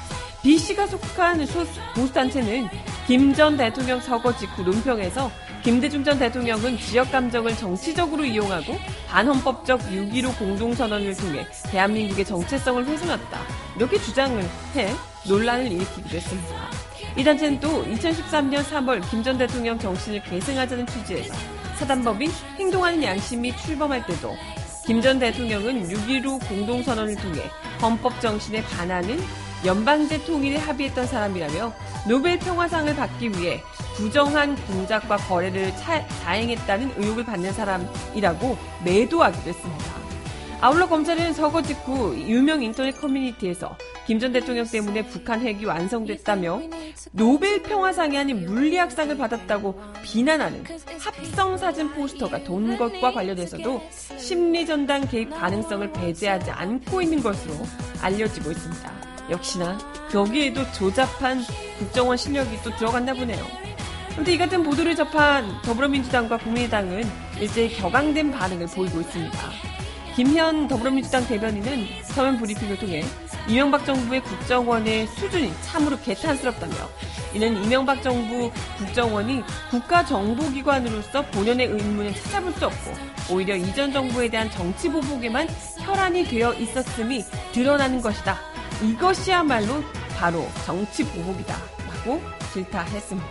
B 0.47 0.57
씨가 0.59 0.87
속한 0.87 1.45
보수단체는 1.93 2.69
김 3.09 3.35
전 3.35 3.57
대통령 3.57 3.99
서거 3.99 4.37
직후 4.37 4.63
논평에서 4.63 5.29
김대중 5.65 6.05
전 6.05 6.21
대통령은 6.21 6.79
지역 6.79 7.11
감정을 7.11 7.57
정치적으로 7.57 8.25
이용하고 8.25 8.77
반헌법적 9.09 9.81
6.15 9.81 10.39
공동선언을 10.39 11.17
통해 11.17 11.45
대한민국의 11.65 12.25
정체성을 12.25 12.87
훼손했다. 12.87 13.41
이렇게 13.75 13.99
주장을 13.99 14.41
해 14.77 14.95
논란을 15.27 15.73
일으키기도 15.73 16.17
했습니다. 16.17 16.71
이 17.17 17.25
단체는 17.25 17.59
또 17.59 17.85
2013년 17.85 18.63
3월 18.63 19.11
김 19.11 19.25
전 19.25 19.37
대통령 19.37 19.77
정신을 19.77 20.23
계승하자는 20.23 20.87
취지에서 20.87 21.35
사단법인 21.75 22.31
행동하는 22.57 23.03
양심이 23.03 23.57
출범할 23.57 24.07
때도 24.07 24.37
김 24.87 25.03
전 25.03 25.19
대통령은 25.19 25.89
6.15 25.89 26.49
공동선언을 26.49 27.17
통해 27.17 27.41
헌법 27.83 28.21
정신에 28.21 28.63
반하는 28.63 29.19
연방제 29.65 30.25
통일에 30.25 30.57
합의했던 30.59 31.07
사람이라며 31.07 31.73
노벨 32.09 32.39
평화상을 32.39 32.95
받기 32.95 33.31
위해 33.31 33.63
부정한 33.97 34.55
공작과 34.67 35.17
거래를 35.17 35.75
차, 35.77 36.07
자행했다는 36.07 36.95
의혹을 36.99 37.25
받는 37.25 37.53
사람이라고 37.53 38.59
매도하기도 38.85 39.49
했습니다. 39.49 39.97
아울러 40.61 40.89
검찰은 40.89 41.35
서거 41.35 41.63
직후 41.63 42.17
유명 42.17 42.63
인터넷 42.63 42.93
커뮤니티에서 42.93 43.77
김 44.07 44.21
전 44.21 44.33
대통령 44.33 44.65
때문에 44.65 45.05
북한 45.07 45.41
핵이 45.41 45.65
완성됐다며 45.65 46.63
노벨 47.13 47.63
평화상이 47.63 48.17
아닌 48.17 48.47
물리학상을 48.47 49.17
받았다고 49.17 49.79
비난하는 50.03 50.65
합성 51.01 51.59
사진 51.59 51.91
포스터가 51.93 52.45
돈 52.45 52.79
것과 52.79 53.13
관련해서도 53.13 53.83
심리전단 54.17 55.09
개입 55.09 55.31
가능성을 55.31 55.93
배제하지 55.93 56.53
않고 56.53 57.03
있는 57.03 57.23
것으로 57.23 57.55
알려지고 58.01 58.53
있습니다. 58.53 59.06
역시나 59.31 59.79
여기에도 60.15 60.71
조잡한 60.73 61.43
국정원 61.79 62.17
실력이 62.17 62.59
또 62.63 62.75
들어갔나 62.77 63.15
보네요. 63.15 63.45
그런데 64.11 64.33
이 64.33 64.39
같은 64.39 64.63
보도를 64.63 64.97
접한 64.97 65.61
더불어민주당과 65.63 66.39
국민의당은 66.39 67.05
일제히 67.39 67.77
격앙된 67.77 68.31
반응을 68.33 68.67
보이고 68.69 69.01
있습니다. 69.01 69.39
김현 70.15 70.67
더불어민주당 70.69 71.27
대변인은 71.27 71.87
서면 72.05 72.39
브리핑을 72.39 72.79
통해 72.79 73.05
이명박 73.47 73.85
정부의 73.85 74.23
국정원의 74.23 75.07
수준이 75.09 75.53
참으로 75.63 75.99
개탄스럽다며 76.01 76.75
이는 77.35 77.63
이명박 77.63 78.03
정부 78.03 78.51
국정원이 78.79 79.43
국가정보기관으로서 79.71 81.27
본연의 81.27 81.67
의문을 81.67 82.15
찾아볼 82.15 82.53
수 82.55 82.67
없고 82.67 82.95
오히려 83.31 83.55
이전 83.55 83.93
정부에 83.93 84.31
대한 84.31 84.51
정치 84.51 84.89
보복에만 84.89 85.47
혈안이 85.81 86.25
되어 86.25 86.55
있었음이 86.55 87.23
드러나는 87.53 88.01
것이다. 88.01 88.56
이것이야말로 88.83 89.83
바로 90.17 90.47
정치 90.65 91.05
보복이다. 91.05 91.57
라고 91.87 92.21
질타했습니다. 92.53 93.29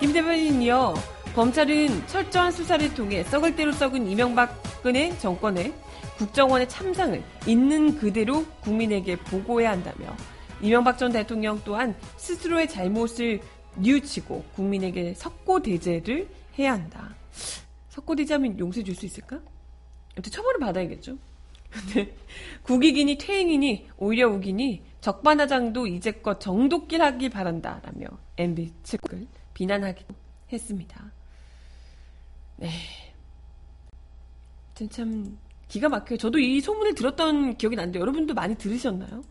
김 0.00 0.12
대변인은 0.12 0.62
이어 0.62 0.94
검찰은 1.34 2.06
철저한 2.06 2.52
수사를 2.52 2.94
통해 2.94 3.24
썩을 3.24 3.56
대로 3.56 3.72
썩은 3.72 4.06
이명박근혜 4.08 5.18
정권의 5.18 5.72
국정원의 6.18 6.68
참상을 6.68 7.22
있는 7.46 7.96
그대로 7.96 8.44
국민에게 8.60 9.16
보고해야 9.16 9.72
한다며 9.72 10.16
이명박 10.60 10.96
전 10.96 11.10
대통령 11.10 11.60
또한 11.64 11.96
스스로의 12.16 12.68
잘못을 12.68 13.40
뉘우치고 13.76 14.44
국민에게 14.54 15.14
석고대죄를 15.14 16.28
해야 16.58 16.72
한다. 16.74 17.14
석고대죄하면 17.88 18.58
용서해 18.60 18.84
줄 18.84 18.94
수 18.94 19.06
있을까? 19.06 19.40
아무튼 20.14 20.30
처벌을 20.30 20.60
받아야겠죠. 20.60 21.18
근데 21.74 22.14
국익이니 22.62 23.18
퇴행이니 23.18 23.88
오히려 23.96 24.28
우기니 24.28 24.82
적반하장도 25.00 25.86
이제껏 25.88 26.40
정독길하길 26.40 27.30
바란다라며 27.30 28.06
MB 28.38 28.72
측을 28.84 29.26
비난하기도 29.52 30.14
했습니다. 30.52 31.12
네. 32.56 32.70
참 34.90 35.38
기가 35.68 35.88
막혀요. 35.88 36.16
저도 36.16 36.38
이 36.38 36.60
소문을 36.60 36.94
들었던 36.94 37.56
기억이 37.56 37.76
나는데 37.76 37.98
여러분도 37.98 38.34
많이 38.34 38.54
들으셨나요? 38.54 39.22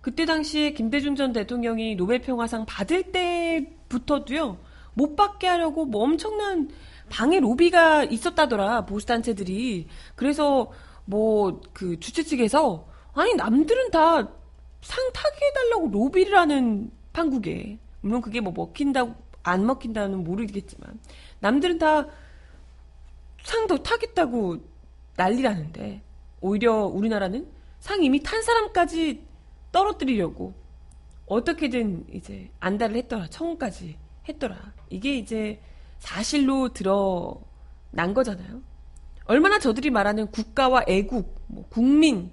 그때 0.00 0.24
당시에 0.24 0.72
김대중 0.72 1.16
전 1.16 1.32
대통령이 1.32 1.96
노벨 1.96 2.20
평화상 2.20 2.64
받을 2.66 3.02
때부터도요. 3.10 4.58
못 4.94 5.16
받게 5.16 5.46
하려고 5.46 5.84
뭐 5.84 6.04
엄청난 6.04 6.68
방해 7.08 7.40
로비가 7.40 8.04
있었다더라. 8.04 8.84
보수 8.86 9.06
단체들이. 9.06 9.86
그래서 10.14 10.70
뭐 11.08 11.60
그 11.72 11.98
주최 12.00 12.22
측에서 12.22 12.86
아니 13.14 13.34
남들은 13.34 13.90
다 13.90 14.38
상 14.80 15.10
타게 15.12 15.36
해달라고 15.46 15.88
로비를 15.90 16.36
하는 16.38 16.90
판국에. 17.12 17.78
물론 18.00 18.20
그게 18.20 18.40
뭐 18.40 18.52
먹힌다고 18.52 19.14
안 19.42 19.66
먹힌다는 19.66 20.24
모르겠지만. 20.24 21.00
남들은 21.40 21.78
다 21.78 22.06
상도 23.42 23.82
타겠다고 23.82 24.58
난리라는데. 25.16 26.02
오히려 26.40 26.84
우리나라는 26.86 27.48
상 27.80 28.02
이미 28.04 28.22
탄 28.22 28.40
사람까지 28.42 29.26
떨어뜨리려고 29.72 30.54
어떻게든 31.26 32.06
이제 32.12 32.48
안달을 32.60 32.96
했더라 32.96 33.26
청까지 33.26 33.98
했더라. 34.28 34.72
이게 34.90 35.16
이제 35.16 35.60
사실로 35.98 36.68
드러난 36.72 38.14
거잖아요 38.14 38.62
얼마나 39.28 39.58
저들이 39.58 39.90
말하는 39.90 40.26
국가와 40.30 40.84
애국, 40.88 41.40
뭐 41.46 41.64
국민 41.68 42.32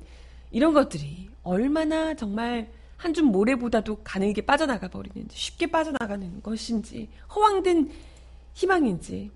이런 0.49 0.73
것들이 0.73 1.29
얼마나 1.43 2.15
정말 2.15 2.71
한 2.97 3.13
줌 3.13 3.25
모래보다도 3.25 4.01
가늘게 4.03 4.45
빠져나가 4.45 4.87
버리는지 4.87 5.37
쉽게 5.37 5.67
빠져나가는 5.67 6.41
것인지 6.41 7.09
허황된 7.35 7.91
희망인지 8.53 9.29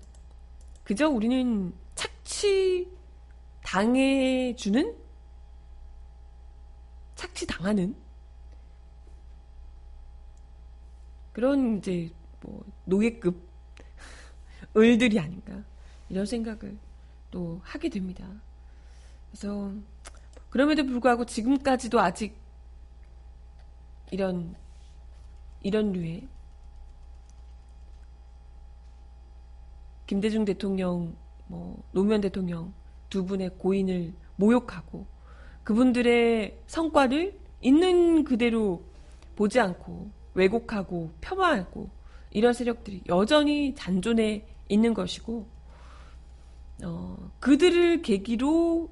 그저 0.82 1.08
우리는 1.08 1.72
착취 1.94 2.88
당해주는 3.62 4.96
착취 7.14 7.46
당하는 7.46 7.94
그런 11.32 11.78
이제 11.78 12.10
뭐 12.40 12.64
노예급 12.86 13.40
을들이 14.76 15.20
아닌가 15.20 15.62
이런 16.08 16.26
생각을 16.26 16.76
또 17.30 17.60
하게 17.62 17.88
됩니다. 17.88 18.26
그래서 19.30 19.72
그럼에도 20.50 20.84
불구하고 20.84 21.24
지금까지도 21.24 22.00
아직 22.00 22.36
이런 24.10 24.54
이런 25.62 25.92
류의 25.92 26.26
김대중 30.06 30.44
대통령, 30.44 31.14
뭐 31.46 31.80
노무현 31.92 32.20
대통령 32.20 32.72
두 33.08 33.24
분의 33.24 33.58
고인을 33.58 34.12
모욕하고 34.36 35.06
그분들의 35.62 36.58
성과를 36.66 37.38
있는 37.60 38.24
그대로 38.24 38.82
보지 39.36 39.60
않고 39.60 40.10
왜곡하고 40.34 41.12
폄하하고 41.20 41.90
이런 42.30 42.52
세력들이 42.52 43.04
여전히 43.08 43.74
잔존해 43.76 44.46
있는 44.68 44.94
것이고 44.94 45.46
어, 46.84 47.30
그들을 47.40 48.02
계기로 48.02 48.90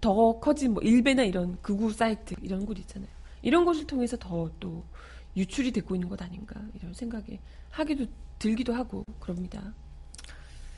더 0.00 0.40
커진 0.40 0.74
뭐 0.74 0.82
일베나 0.82 1.22
이런 1.22 1.60
극우 1.62 1.92
사이트 1.92 2.34
이런 2.42 2.66
곳 2.66 2.78
있잖아요. 2.78 3.10
이런 3.42 3.64
것을 3.64 3.86
통해서 3.86 4.16
더 4.16 4.50
또 4.60 4.84
유출이 5.36 5.72
되고 5.72 5.94
있는 5.94 6.08
것 6.08 6.20
아닌가 6.20 6.60
이런 6.74 6.92
생각에 6.92 7.40
하기도 7.70 8.06
들기도 8.38 8.74
하고 8.74 9.04
그럽니다. 9.18 9.74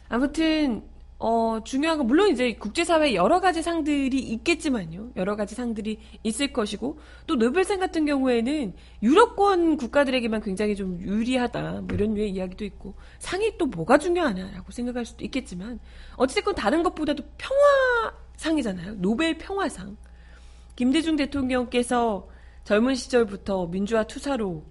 아무튼 0.08 0.84
어, 1.18 1.60
중요한 1.64 1.98
건 1.98 2.06
물론 2.06 2.28
이제 2.30 2.54
국제사회에 2.54 3.14
여러 3.14 3.40
가지 3.40 3.62
상들이 3.62 4.18
있겠지만요. 4.18 5.12
여러 5.16 5.36
가지 5.36 5.54
상들이 5.54 5.98
있을 6.22 6.52
것이고 6.52 6.98
또 7.26 7.36
노벨상 7.36 7.78
같은 7.78 8.04
경우에는 8.04 8.74
유럽권 9.02 9.76
국가들에게만 9.76 10.42
굉장히 10.42 10.74
좀 10.74 11.00
유리하다. 11.00 11.82
뭐 11.82 11.88
이런 11.92 12.14
류의 12.14 12.30
이야기도 12.30 12.64
있고 12.64 12.94
상이 13.18 13.56
또 13.58 13.66
뭐가 13.66 13.98
중요하냐라고 13.98 14.72
생각할 14.72 15.04
수도 15.04 15.24
있겠지만 15.24 15.78
어찌됐건 16.16 16.56
다른 16.56 16.82
것보다도 16.82 17.22
평화상이잖아요. 17.38 18.96
노벨 18.96 19.38
평화상. 19.38 19.96
김대중 20.76 21.14
대통령께서 21.14 22.28
젊은 22.64 22.96
시절부터 22.96 23.68
민주화 23.68 24.04
투사로 24.04 24.64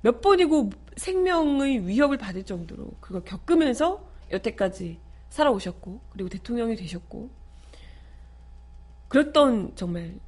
몇 0.00 0.20
번이고 0.20 0.70
생명의 0.96 1.86
위협을 1.86 2.16
받을 2.16 2.44
정도로 2.44 2.92
그걸 3.00 3.22
겪으면서 3.24 4.08
여태까지 4.32 4.98
살아오셨고 5.30 6.00
그리고 6.10 6.28
대통령이 6.28 6.76
되셨고. 6.76 7.30
그랬던 9.08 9.72
정말 9.76 10.18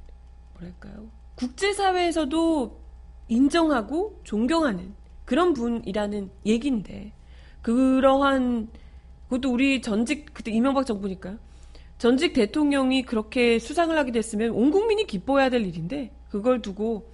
뭐랄까요. 0.53 1.07
국제사회에서도 1.35 2.79
인정하고 3.27 4.19
존경하는 4.23 4.93
그런 5.25 5.53
분이라는 5.53 6.31
얘기인데 6.45 7.13
그러한 7.61 8.69
그것도 9.25 9.51
우리 9.51 9.81
전직 9.81 10.33
그때 10.33 10.51
이명박 10.51 10.85
정부니까 10.85 11.37
전직 11.97 12.33
대통령이 12.33 13.03
그렇게 13.03 13.59
수상을 13.59 13.95
하게 13.95 14.11
됐으면 14.11 14.51
온 14.51 14.71
국민이 14.71 15.05
기뻐해야 15.05 15.49
될 15.49 15.65
일인데 15.65 16.11
그걸 16.29 16.61
두고 16.61 17.13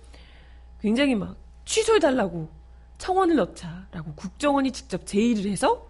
굉장히 0.79 1.15
막 1.15 1.35
취소해달라고 1.65 2.47
청원을 2.97 3.35
넣자라고 3.35 4.13
국정원이 4.15 4.71
직접 4.71 5.05
제의를 5.05 5.51
해서 5.51 5.89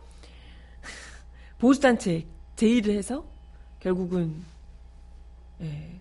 보수단체 1.60 2.26
제의를 2.56 2.96
해서 2.96 3.26
결국은 3.80 4.44
예, 5.62 6.00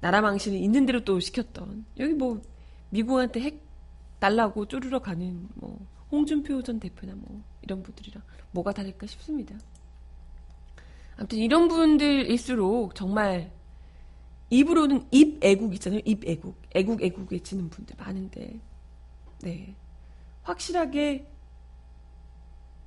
나라 0.00 0.20
망신이 0.20 0.62
있는 0.62 0.86
대로 0.86 1.04
또 1.04 1.20
시켰던 1.20 1.84
여기 1.98 2.14
뭐 2.14 2.40
미국한테 2.90 3.40
핵 3.40 3.60
달라고 4.18 4.66
쪼르러 4.66 5.00
가는 5.00 5.48
뭐 5.54 5.78
홍준표 6.10 6.62
전 6.62 6.80
대표나 6.80 7.14
뭐 7.14 7.42
이런 7.62 7.82
분들이랑 7.82 8.22
뭐가 8.52 8.72
다를까 8.72 9.06
싶습니다. 9.06 9.56
아무튼 11.16 11.38
이런 11.38 11.68
분들일수록 11.68 12.94
정말 12.94 13.50
입으로는 14.50 15.06
입 15.10 15.42
애국 15.44 15.74
있잖아요. 15.74 16.00
입 16.04 16.26
애국, 16.26 16.56
애국 16.74 17.02
애국 17.02 17.32
외치는 17.32 17.68
분들 17.68 17.96
많은데, 17.96 18.60
네 19.40 19.74
확실하게 20.42 21.26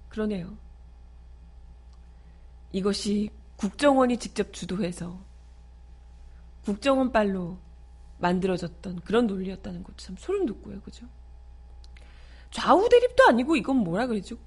그러네요. 0.08 0.56
이것이 2.72 3.30
국정원이 3.56 4.18
직접 4.18 4.54
주도해서 4.54 5.20
국정원 6.64 7.12
빨로 7.12 7.58
만들어졌던 8.20 9.02
그런 9.02 9.28
논리였다는 9.28 9.84
것도 9.84 9.98
참 9.98 10.16
소름 10.18 10.46
돋고요. 10.46 10.82
그죠? 10.82 11.06
좌우 12.52 12.88
대립도 12.90 13.26
아니고 13.28 13.56
이건 13.56 13.78
뭐라 13.78 14.08
그러죠? 14.08 14.38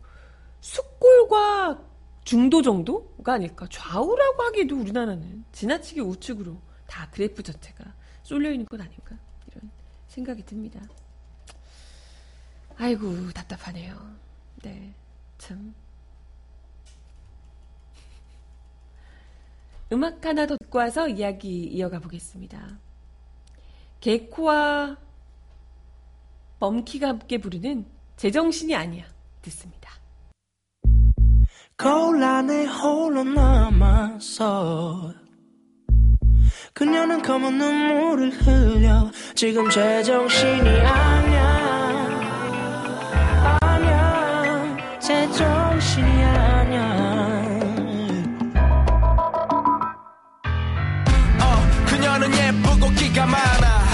숙골과 0.61 1.83
중도 2.25 2.63
정도가 2.63 3.35
아닐까? 3.35 3.67
좌우라고 3.71 4.43
하기도 4.45 4.79
우리나라는 4.79 5.45
지나치게 5.53 6.01
우측으로 6.01 6.61
다 6.87 7.09
그래프 7.11 7.43
전체가 7.43 7.85
쏠려 8.23 8.51
있는 8.51 8.67
것 8.67 8.81
아닌가? 8.81 9.17
이런 9.51 9.71
생각이 10.09 10.45
듭니다. 10.45 10.81
아이고 12.77 13.31
답답하네요. 13.33 13.97
네, 14.63 14.95
참 15.39 15.75
음악 19.93 20.25
하나 20.25 20.47
더 20.47 20.57
듣고 20.57 20.79
와서 20.79 21.07
이야기 21.07 21.65
이어가 21.65 21.99
보겠습니다. 21.99 22.79
개코와 24.01 24.97
범키가 26.59 27.09
함께 27.09 27.39
부르는 27.39 27.85
제정신이 28.17 28.75
아니야 28.75 29.05
듣습니다. 29.43 29.91
거울 31.77 32.23
안에 32.23 32.67
홀로 32.67 33.23
남아서 33.25 35.13
그녀는 36.73 37.21
검은 37.21 37.59
눈물을 37.59 38.31
흘려 38.31 39.11
지금 39.35 39.69
제정신이 39.69 40.71
아니야 40.71 41.53
아니야 43.61 44.99
제정신이 45.01 46.23
아니야 46.23 47.02
기가 53.13 53.27
많아. 53.27 53.85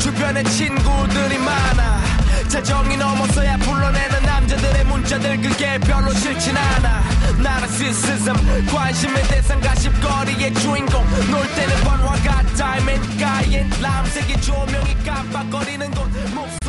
주변에 0.00 0.42
친구들이 0.44 1.38
많아. 1.38 2.00
재정이 2.48 2.96
넘어서야 2.96 3.58
불러내는 3.58 4.22
남자들의 4.22 4.84
문자들 4.86 5.40
그게 5.42 5.78
별로 5.78 6.10
싫진 6.14 6.56
않아. 6.56 7.02
나르시시즘 7.42 8.66
관심의 8.66 9.22
대상 9.24 9.60
가십거리의 9.60 10.54
주인공. 10.54 11.04
놀 11.30 11.46
때는 11.54 11.76
번화 11.84 12.14
같아 12.22 12.80
맨가엔 12.80 13.70
람색이 13.80 14.40
조명이 14.40 14.96
깜빡거리는 15.04 15.90
곳 15.90 16.61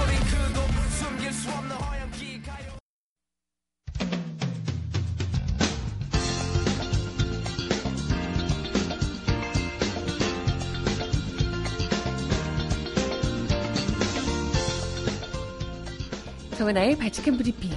정은아의 16.64 16.98
발칙한 16.98 17.36
브리핑. 17.36 17.72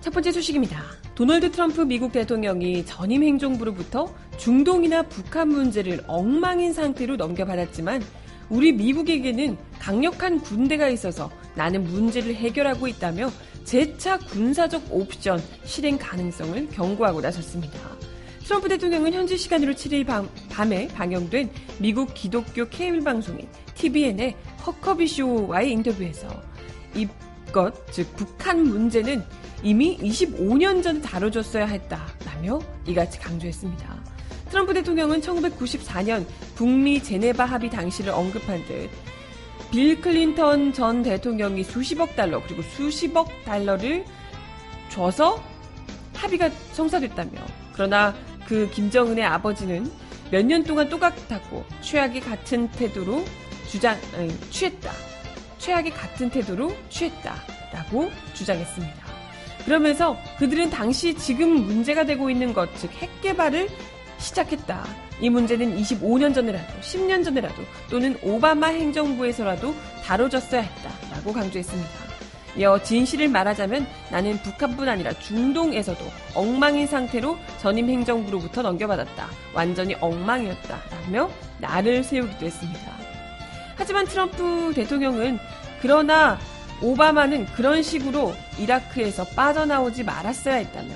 첫 0.00 0.12
번째 0.12 0.32
소식입니다. 0.32 0.82
도널드 1.14 1.52
트럼프 1.52 1.82
미국 1.82 2.10
대통령이 2.10 2.84
전임 2.84 3.22
행정부로부터 3.22 4.12
중동이나 4.38 5.02
북한 5.02 5.48
문제를 5.48 6.02
엉망인 6.08 6.72
상태로 6.72 7.14
넘겨받았지만 7.14 8.02
우리 8.48 8.72
미국에게는 8.72 9.56
강력한 9.78 10.40
군대가 10.40 10.88
있어서 10.88 11.30
나는 11.54 11.84
문제를 11.84 12.34
해결하고 12.34 12.88
있다며 12.88 13.30
재차 13.66 14.16
군사적 14.16 14.84
옵션 14.90 15.42
실행 15.64 15.98
가능성을 15.98 16.68
경고하고 16.68 17.20
나섰습니다. 17.20 17.76
트럼프 18.44 18.68
대통령은 18.68 19.12
현지 19.12 19.36
시간으로 19.36 19.72
7일 19.72 20.06
밤, 20.06 20.30
밤에 20.48 20.86
방영된 20.86 21.50
미국 21.80 22.14
기독교 22.14 22.68
케이블 22.68 23.00
방송인 23.00 23.48
TBN의 23.74 24.36
허커비 24.64 25.08
쇼와의 25.08 25.72
인터뷰에서 25.72 26.28
이것 26.94 27.74
즉 27.90 28.06
북한 28.14 28.62
문제는 28.62 29.24
이미 29.64 29.98
25년 29.98 30.80
전에 30.80 31.00
다뤄졌어야 31.00 31.66
했다라며 31.66 32.60
이같이 32.86 33.18
강조했습니다. 33.18 34.04
트럼프 34.48 34.74
대통령은 34.74 35.20
1994년 35.20 36.24
북미 36.54 37.02
제네바 37.02 37.44
합의 37.44 37.68
당시를 37.68 38.12
언급한 38.12 38.64
듯 38.66 38.88
빌 39.70 40.00
클린턴 40.00 40.72
전 40.72 41.02
대통령이 41.02 41.64
수십억 41.64 42.16
달러 42.16 42.42
그리고 42.42 42.62
수십억 42.62 43.28
달러를 43.44 44.04
줘서 44.88 45.42
합의가 46.14 46.48
성사됐다며 46.72 47.32
그러나 47.74 48.14
그 48.46 48.70
김정은의 48.70 49.24
아버지는 49.24 49.90
몇 50.30 50.44
년 50.44 50.64
동안 50.64 50.88
똑같았고 50.88 51.64
최악의 51.82 52.20
같은 52.20 52.68
태도로 52.72 53.24
주장 53.68 53.96
아니, 54.16 54.28
취했다. 54.50 54.90
최악의 55.58 55.92
같은 55.92 56.30
태도로 56.30 56.72
취했다라고 56.88 58.10
주장했습니다. 58.34 59.06
그러면서 59.64 60.16
그들은 60.38 60.70
당시 60.70 61.14
지금 61.14 61.66
문제가 61.66 62.04
되고 62.04 62.30
있는 62.30 62.52
것, 62.54 62.68
즉 62.76 62.90
핵 63.02 63.20
개발을 63.20 63.68
시작했다. 64.18 64.84
이 65.20 65.30
문제는 65.30 65.76
25년 65.78 66.34
전이라도 66.34 66.80
10년 66.80 67.24
전이라도 67.24 67.62
또는 67.90 68.18
오바마 68.22 68.68
행정부에서라도 68.68 69.74
다뤄졌어야 70.04 70.60
했다라고 70.62 71.32
강조했습니다. 71.32 72.06
이어 72.58 72.82
진실을 72.82 73.28
말하자면 73.28 73.86
나는 74.10 74.38
북한뿐 74.38 74.88
아니라 74.88 75.12
중동에서도 75.12 76.02
엉망인 76.34 76.86
상태로 76.86 77.36
전임 77.60 77.90
행정부로부터 77.90 78.62
넘겨받았다. 78.62 79.28
완전히 79.52 79.94
엉망이었다. 80.00 80.80
라며 80.90 81.30
나를 81.58 82.02
세우기도 82.02 82.46
했습니다. 82.46 82.92
하지만 83.76 84.06
트럼프 84.06 84.72
대통령은 84.74 85.38
그러나 85.82 86.38
오바마는 86.80 87.46
그런 87.46 87.82
식으로 87.82 88.34
이라크에서 88.58 89.24
빠져나오지 89.24 90.04
말았어야 90.04 90.56
했다며 90.56 90.94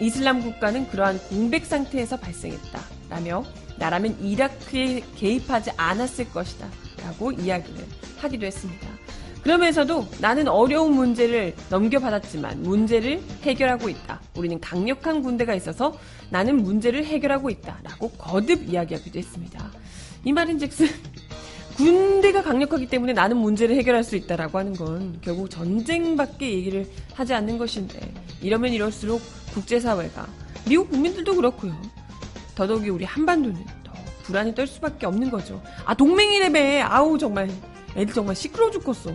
이슬람 0.00 0.40
국가는 0.40 0.86
그러한 0.88 1.18
공백 1.28 1.66
상태에서 1.66 2.16
발생했다. 2.16 3.01
라며 3.12 3.44
나라면 3.76 4.18
이라크에 4.22 5.02
개입하지 5.16 5.72
않았을 5.76 6.30
것이다. 6.30 6.66
라고 7.04 7.30
이야기를 7.30 7.84
하기도 8.16 8.46
했습니다. 8.46 8.88
그러면서도 9.42 10.06
나는 10.20 10.48
어려운 10.48 10.94
문제를 10.94 11.54
넘겨받았지만 11.68 12.62
문제를 12.62 13.20
해결하고 13.42 13.90
있다. 13.90 14.20
우리는 14.36 14.58
강력한 14.60 15.20
군대가 15.20 15.54
있어서 15.54 15.98
나는 16.30 16.62
문제를 16.62 17.04
해결하고 17.04 17.50
있다. 17.50 17.80
라고 17.82 18.08
거듭 18.12 18.68
이야기하기도 18.68 19.18
했습니다. 19.18 19.70
이 20.24 20.32
말인 20.32 20.58
즉슨 20.58 20.86
군대가 21.76 22.42
강력하기 22.42 22.86
때문에 22.86 23.12
나는 23.12 23.36
문제를 23.36 23.76
해결할 23.76 24.04
수 24.04 24.16
있다라고 24.16 24.58
하는 24.58 24.74
건 24.74 25.18
결국 25.20 25.50
전쟁밖에 25.50 26.50
얘기를 26.50 26.86
하지 27.14 27.34
않는 27.34 27.58
것인데 27.58 28.14
이러면 28.40 28.72
이럴수록 28.72 29.20
국제사회가 29.52 30.26
미국 30.66 30.90
국민들도 30.90 31.34
그렇고요. 31.34 31.76
더더욱이 32.54 32.90
우리 32.90 33.04
한반도는 33.04 33.64
더 33.84 33.92
불안에 34.24 34.54
떨 34.54 34.66
수밖에 34.66 35.06
없는 35.06 35.30
거죠. 35.30 35.62
아 35.84 35.94
동맹이래매 35.94 36.82
아우 36.82 37.18
정말 37.18 37.50
애들 37.96 38.12
정말 38.14 38.34
시끄러워 38.34 38.70
죽겠어. 38.70 39.10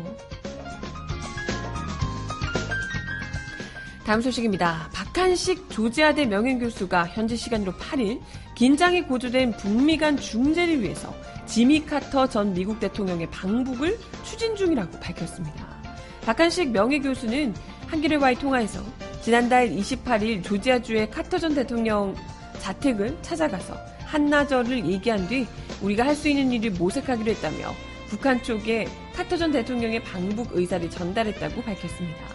다음 4.06 4.22
소식입니다. 4.22 4.90
박한식 4.94 5.70
조지아대 5.70 6.28
명예교수가 6.28 7.08
현지 7.08 7.36
시간으로 7.36 7.74
8일 7.74 8.22
긴장이 8.56 9.02
고조된 9.02 9.52
북미 9.58 9.98
간 9.98 10.16
중재를 10.16 10.82
위해서 10.82 11.14
지미 11.46 11.86
카터 11.86 12.28
전 12.28 12.54
미국 12.54 12.80
대통령의 12.80 13.30
방북을 13.32 14.00
추진 14.24 14.56
중이라고 14.56 14.98
밝혔습니다. 15.00 15.78
박한식 16.22 16.72
명예교수는 16.72 17.54
한겨레와의 17.88 18.38
통화에서 18.38 18.82
지난달 19.22 19.70
28일 19.70 20.42
조지아주의 20.42 21.12
카터 21.12 21.38
전 21.38 21.54
대통령 21.54 22.16
자택을 22.60 23.18
찾아가서 23.22 23.76
한나절을 24.06 24.86
얘기한 24.88 25.28
뒤 25.28 25.48
우리가 25.82 26.06
할 26.06 26.16
수 26.16 26.30
있는 26.30 26.52
일을 26.52 26.72
모색하기로 26.72 27.30
했다며 27.32 27.74
북한 28.08 28.42
쪽에 28.42 28.88
카터 29.14 29.38
전 29.38 29.52
대통령의 29.52 30.02
방북 30.04 30.50
의사를 30.54 30.90
전달했다고 30.90 31.62
밝혔습니다. 31.62 32.26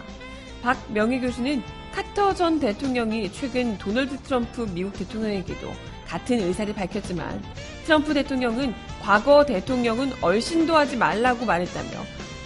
박 0.61 0.77
명예 0.91 1.19
교수는 1.19 1.61
카터 1.93 2.33
전 2.33 2.59
대통령이 2.59 3.31
최근 3.31 3.77
도널드 3.77 4.17
트럼프 4.19 4.61
미국 4.73 4.93
대통령에게도 4.93 5.71
같은 6.07 6.39
의사를 6.39 6.73
밝혔지만 6.73 7.41
트럼프 7.85 8.13
대통령은 8.13 8.73
과거 9.01 9.45
대통령은 9.45 10.13
얼씬도 10.21 10.75
하지 10.75 10.95
말라고 10.95 11.45
말했다며 11.45 11.89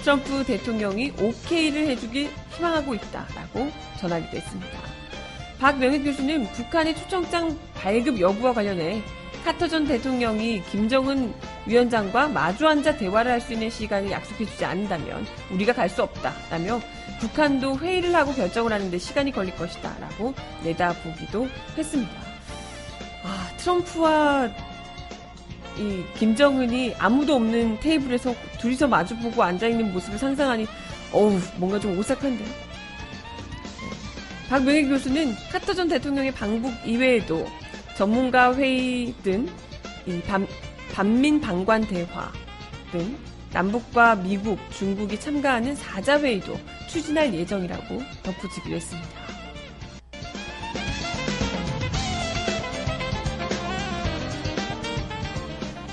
트럼프 0.01 0.43
대통령이 0.45 1.13
오케이를 1.21 1.87
해주길 1.87 2.31
희망하고 2.55 2.95
있다라고 2.95 3.69
전하기도 3.99 4.37
했습니다. 4.37 4.96
박 5.59 5.79
명예 5.79 5.99
교수는 5.99 6.45
북한의 6.51 6.95
초청장 6.95 7.57
발급 7.73 8.19
여부와 8.19 8.53
관련해 8.53 9.01
카터 9.43 9.67
전 9.67 9.87
대통령이 9.87 10.61
김정은 10.63 11.33
위원장과 11.65 12.27
마주 12.27 12.67
앉아 12.67 12.97
대화를 12.97 13.31
할 13.31 13.41
수 13.41 13.53
있는 13.53 13.69
시간을 13.69 14.11
약속해주지 14.11 14.65
않는다면 14.65 15.25
우리가 15.51 15.73
갈 15.73 15.89
수 15.89 16.03
없다라며 16.03 16.79
북한도 17.19 17.77
회의를 17.79 18.13
하고 18.13 18.33
결정을 18.33 18.71
하는데 18.71 18.97
시간이 18.97 19.31
걸릴 19.31 19.55
것이다라고 19.55 20.33
내다보기도 20.63 21.47
했습니다. 21.77 22.11
아, 23.23 23.49
트럼프와 23.57 24.49
이 25.77 26.03
김정은이 26.19 26.95
아무도 26.99 27.35
없는 27.35 27.79
테이블에서 27.79 28.35
둘이서 28.59 28.87
마주보고 28.87 29.41
앉아있는 29.41 29.93
모습을 29.93 30.17
상상하니 30.19 30.67
어우 31.13 31.39
뭔가 31.55 31.79
좀 31.79 31.97
오싹한데 31.97 32.43
박명희 34.49 34.87
교수는 34.87 35.35
카터 35.51 35.73
전 35.73 35.89
대통령의 35.89 36.31
방북 36.31 36.73
이외에도 36.85 37.45
전문가 37.97 38.55
회의 38.55 39.13
등 39.21 39.47
반, 40.25 40.47
반민 40.93 41.41
방관 41.41 41.81
대화 41.81 42.31
등 42.91 43.17
남북과 43.51 44.15
미국, 44.15 44.57
중국이 44.71 45.19
참가하는 45.19 45.75
사자회의도 45.75 46.57
추진할 46.87 47.33
예정이라고 47.33 48.01
덧붙이기로 48.23 48.75
했습니다. 48.75 49.09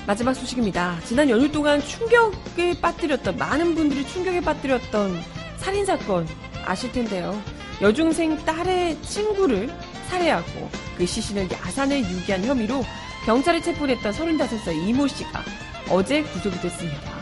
마지막 0.07 0.35
소식입니다. 0.35 1.01
지난 1.07 1.29
연휴 1.31 1.51
동안 1.51 1.81
충격에 1.81 2.79
빠뜨렸던 2.81 3.37
많은 3.37 3.75
분들이 3.75 4.07
충격에 4.07 4.40
빠뜨렸던 4.43 5.19
살인 5.57 5.87
사건 5.87 6.29
아실 6.64 6.93
텐데요. 6.93 7.54
여중생 7.80 8.44
딸의 8.44 9.00
친구를 9.02 9.68
살해하고 10.08 10.70
그 10.96 11.06
시신을 11.06 11.50
야산에 11.50 12.00
유기한 12.00 12.44
혐의로 12.44 12.84
경찰에 13.26 13.60
체포됐던 13.60 14.12
35살 14.12 14.87
이모 14.87 15.08
씨가 15.08 15.42
어제 15.90 16.22
구속이 16.22 16.60
됐습니다. 16.60 17.14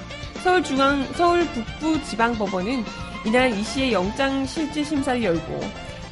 서울중앙 0.42 1.12
서울 1.14 1.46
북부지방법원은 1.48 2.84
이날 3.24 3.52
이 3.52 3.62
씨의 3.62 3.92
영장 3.92 4.44
실질 4.46 4.84
심사를 4.84 5.22
열고 5.22 5.60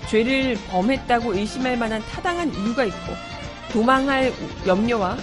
죄를 0.09 0.57
범했다고 0.70 1.35
의심할 1.35 1.76
만한 1.76 2.00
타당한 2.03 2.53
이유가 2.55 2.85
있고 2.85 3.14
도망할 3.72 4.33
염려와 4.66 5.16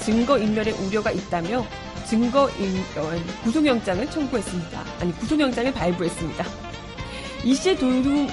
증거 0.00 0.38
인멸의 0.38 0.72
우려가 0.74 1.10
있다며 1.10 1.64
증거 2.06 2.48
인멸 2.50 3.20
구속영장을 3.44 4.10
청구했습니다. 4.10 4.84
아니 5.00 5.12
구속영장을 5.18 5.72
발부했습니다. 5.72 6.61
이 7.44 7.54
씨의 7.54 7.76
도, 7.76 7.88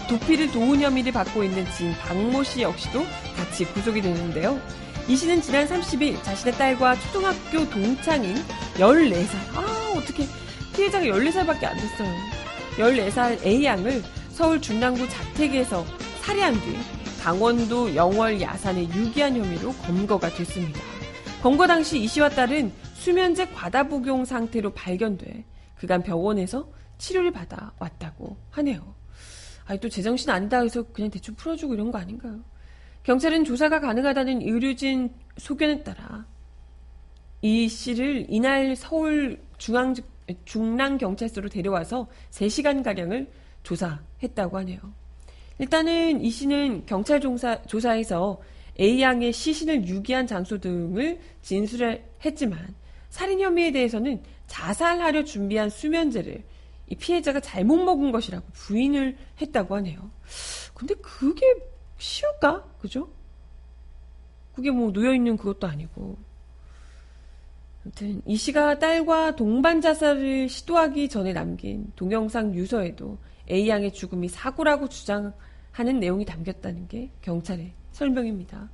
도피를 0.07 0.51
도운 0.51 0.81
혐의를 0.81 1.11
받고 1.11 1.43
있는 1.43 1.65
지인 1.71 1.93
박모 1.93 2.43
씨 2.43 2.61
역시도 2.61 3.03
같이 3.35 3.65
구속이 3.65 4.01
되는데요. 4.01 4.59
이 5.07 5.15
씨는 5.15 5.41
지난 5.41 5.67
30일 5.67 6.21
자신의 6.23 6.53
딸과 6.53 6.95
초등학교 6.99 7.67
동창인 7.69 8.35
14살, 8.75 9.35
아, 9.55 9.93
어떻게 9.97 10.25
피해자가 10.75 11.05
14살밖에 11.05 11.63
안 11.65 11.75
됐어요. 11.75 12.13
14살 12.77 13.43
A양을 13.43 14.03
서울 14.29 14.61
중랑구 14.61 15.09
자택에서 15.09 15.83
살해한 16.21 16.53
뒤 16.61 16.77
강원도 17.23 17.95
영월 17.95 18.39
야산에 18.39 18.83
유기한 18.83 19.35
혐의로 19.35 19.73
검거가 19.73 20.29
됐습니다. 20.29 20.79
검거 21.41 21.65
당시 21.65 21.99
이 21.99 22.07
씨와 22.07 22.29
딸은 22.29 22.71
수면제 22.93 23.47
과다 23.49 23.83
복용 23.83 24.23
상태로 24.23 24.73
발견돼 24.73 25.45
그간 25.77 26.03
병원에서 26.03 26.69
치료를 26.99 27.31
받아 27.31 27.71
왔다고 27.79 28.37
하네요. 28.51 28.98
아니 29.69 29.79
또 29.79 29.87
제정신 29.87 30.31
아니다 30.31 30.61
해서 30.61 30.83
그냥 30.91 31.11
대충 31.11 31.35
풀어주고 31.35 31.75
이런 31.75 31.91
거 31.91 31.99
아닌가요? 31.99 32.39
경찰은 33.03 33.43
조사가 33.43 33.79
가능하다는 33.79 34.41
의료진 34.41 35.13
소견에 35.37 35.83
따라 35.83 36.25
이 37.43 37.69
씨를 37.69 38.25
이날 38.29 38.75
서울 38.75 39.39
중앙 39.59 39.93
중랑 40.45 40.97
경찰서로 40.97 41.49
데려와서 41.49 42.07
3시간 42.31 42.83
가량을 42.83 43.29
조사했다고 43.61 44.57
하네요. 44.57 44.79
일단은 45.59 46.21
이 46.21 46.31
씨는 46.31 46.87
경찰 46.87 47.21
조사, 47.21 47.61
조사에서 47.63 48.41
A양의 48.79 49.31
시신을 49.31 49.87
유기한 49.87 50.25
장소 50.25 50.57
등을 50.57 51.19
진술했지만 51.43 52.73
살인 53.09 53.39
혐의에 53.39 53.71
대해서는 53.71 54.23
자살하려 54.47 55.25
준비한 55.25 55.69
수면제를 55.69 56.43
이 56.89 56.95
피해자가 56.95 57.39
잘못 57.39 57.77
먹은 57.77 58.11
것이라고 58.11 58.45
부인을 58.51 59.17
했다고 59.41 59.75
하네요. 59.77 60.09
근데 60.73 60.95
그게 60.95 61.45
쉬울까? 61.97 62.63
그죠? 62.79 63.09
그게 64.53 64.71
뭐 64.71 64.91
놓여있는 64.91 65.37
그것도 65.37 65.67
아니고. 65.67 66.17
아무튼 67.85 68.21
이 68.25 68.35
씨가 68.35 68.79
딸과 68.79 69.35
동반 69.35 69.81
자살을 69.81 70.49
시도하기 70.49 71.09
전에 71.09 71.33
남긴 71.33 71.91
동영상 71.95 72.53
유서에도 72.53 73.17
A양의 73.49 73.93
죽음이 73.93 74.27
사고라고 74.27 74.89
주장하는 74.89 75.99
내용이 75.99 76.25
담겼다는 76.25 76.87
게 76.87 77.09
경찰의 77.21 77.73
설명입니다. 77.91 78.69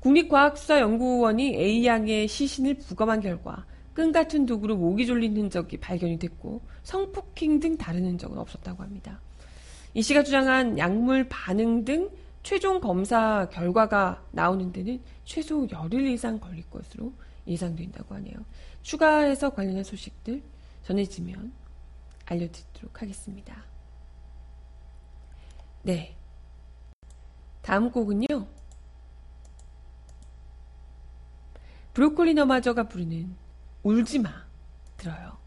국립과학수사연구원이 0.00 1.56
A양의 1.56 2.28
시신을 2.28 2.74
부검한 2.74 3.20
결과 3.20 3.66
끈 3.98 4.12
같은 4.12 4.46
도구로 4.46 4.76
목이 4.76 5.06
졸린 5.06 5.36
흔적이 5.36 5.78
발견이 5.78 6.20
됐고 6.20 6.60
성폭행 6.84 7.58
등 7.58 7.76
다른 7.76 8.04
흔적은 8.04 8.38
없었다고 8.38 8.84
합니다. 8.84 9.20
이 9.92 10.02
씨가 10.02 10.22
주장한 10.22 10.78
약물 10.78 11.28
반응 11.28 11.84
등 11.84 12.08
최종 12.44 12.80
검사 12.80 13.48
결과가 13.48 14.24
나오는 14.30 14.70
데는 14.70 15.02
최소 15.24 15.66
열흘 15.72 16.06
이상 16.06 16.38
걸릴 16.38 16.62
것으로 16.70 17.12
예상된다고 17.48 18.14
하네요. 18.14 18.36
추가해서 18.82 19.50
관련한 19.50 19.82
소식들 19.82 20.44
전해지면 20.84 21.52
알려드리도록 22.26 23.02
하겠습니다. 23.02 23.64
네. 25.82 26.16
다음 27.62 27.90
곡은요. 27.90 28.46
브로콜리 31.94 32.34
너마저가 32.34 32.84
부르는 32.84 33.47
울지 33.88 34.18
마 34.18 34.30
들어요. 34.98 35.37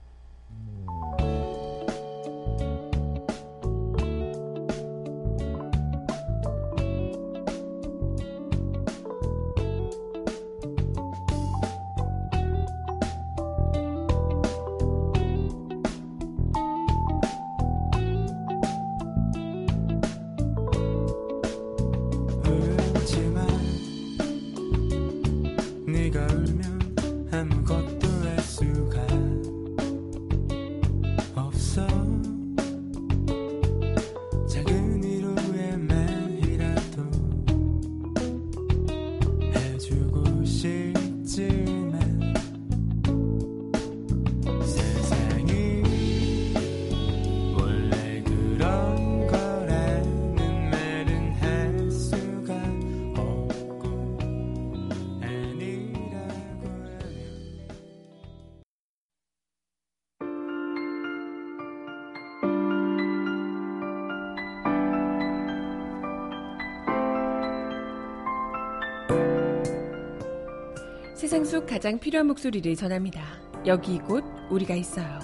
속 71.51 71.65
가장 71.65 71.99
필요한 71.99 72.27
목소리를 72.27 72.77
전합니다. 72.77 73.21
여기 73.65 73.95
이곳 73.95 74.23
우리가 74.49 74.73
있어요. 74.73 75.19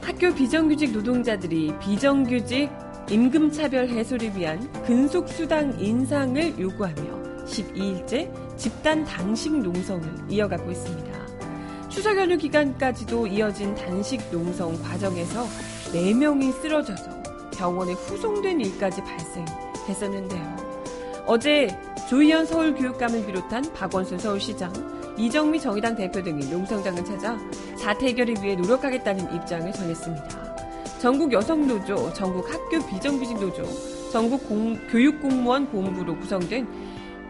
학교 0.00 0.34
비정규직 0.34 0.92
노동자들이 0.92 1.74
비정규직 1.78 2.70
임금차별 3.10 3.90
해소를 3.90 4.34
위한 4.34 4.72
근속수당 4.84 5.78
인상을 5.78 6.58
요구하며 6.58 7.44
12일째 7.44 8.56
집단 8.56 9.04
단식 9.04 9.58
농성을 9.58 10.02
이어가고 10.30 10.70
있습니다. 10.70 11.11
추석 11.92 12.16
연휴 12.16 12.36
기간까지도 12.36 13.26
이어진 13.26 13.74
단식 13.74 14.20
농성 14.30 14.80
과정에서 14.82 15.44
4명이 15.92 16.52
쓰러져서 16.60 17.22
병원에 17.54 17.92
후송된 17.92 18.60
일까지 18.60 19.02
발생했었는데요. 19.04 20.56
어제 21.26 21.68
조희연 22.08 22.46
서울교육감을 22.46 23.26
비롯한 23.26 23.72
박원순 23.74 24.18
서울시장, 24.18 24.72
이정미 25.18 25.60
정의당 25.60 25.94
대표 25.94 26.22
등이 26.22 26.46
농성장을 26.50 27.04
찾아 27.04 27.38
사태 27.76 28.06
해결을 28.06 28.36
위해 28.42 28.56
노력하겠다는 28.56 29.34
입장을 29.34 29.70
전했습니다. 29.72 30.52
전국 30.98 31.32
여성노조, 31.32 32.12
전국 32.14 32.50
학교 32.52 32.84
비정규직 32.86 33.38
노조, 33.38 33.64
전국 34.10 34.48
공- 34.48 34.78
교육공무원 34.90 35.68
본부로 35.68 36.16
구성된 36.18 36.66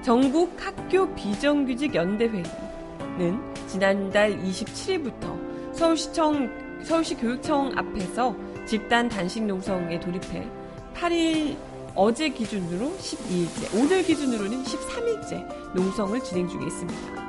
전국 0.03 0.55
학교 0.59 1.13
비정규직 1.15 1.95
연대회의는 1.95 3.52
지난달 3.73 4.39
27일부터 4.39 5.75
서울시청, 5.75 6.83
서울시 6.85 7.15
교육청 7.15 7.73
앞에서 7.75 8.37
집단 8.67 9.09
단식 9.09 9.45
농성에 9.45 9.99
돌입해 9.99 10.47
8일 10.95 11.57
어제 11.95 12.29
기준으로 12.29 12.91
12일째, 12.99 13.75
오늘 13.75 14.03
기준으로는 14.03 14.63
13일째 14.63 15.75
농성을 15.75 16.21
진행 16.21 16.47
중에 16.49 16.67
있습니다. 16.67 17.23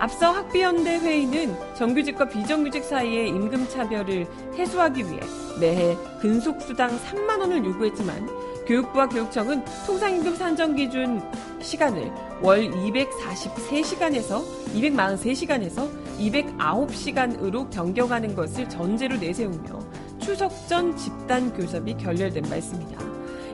앞서 0.00 0.32
학비연대 0.32 0.98
회의는 0.98 1.54
정규직과 1.76 2.28
비정규직 2.28 2.82
사이의 2.82 3.28
임금 3.28 3.68
차별을 3.68 4.26
해소하기 4.56 5.04
위해 5.04 5.20
매해 5.60 5.96
근속수당 6.20 6.90
3만 6.98 7.38
원을 7.38 7.64
요구했지만 7.64 8.28
교육부와 8.66 9.08
교육청은 9.08 9.64
통상임금 9.86 10.34
산정 10.34 10.74
기준 10.74 11.22
시간을 11.60 12.10
월 12.42 12.70
243시간에서 12.70 14.44
243시간에서 14.74 15.88
209시간으로 16.18 17.70
변경하는 17.70 18.34
것을 18.34 18.68
전제로 18.68 19.16
내세우며 19.16 19.78
추석 20.20 20.52
전 20.68 20.96
집단 20.96 21.52
교섭이 21.52 21.96
결렬된 21.96 22.44
바 22.44 22.56
있습니다. 22.56 23.04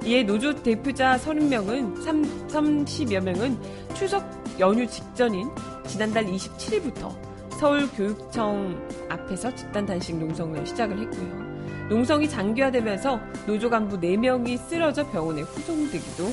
이에 0.04 0.22
노조 0.22 0.54
대표자 0.54 1.18
30명은 1.18 2.48
30여 2.48 3.20
명은 3.20 3.58
추석 3.94 4.24
연휴 4.58 4.86
직전인 4.86 5.50
지난달 5.86 6.24
27일부터 6.26 7.14
서울교육청 7.58 9.06
앞에서 9.10 9.54
집단 9.54 9.84
단식 9.84 10.16
농성을 10.16 10.66
시작을 10.66 10.98
했고요. 10.98 11.88
농성이 11.90 12.28
장기화되면서 12.28 13.20
노조 13.46 13.68
간부 13.68 13.98
4명이 13.98 14.58
쓰러져 14.68 15.06
병원에 15.10 15.42
후송되기도 15.42 16.24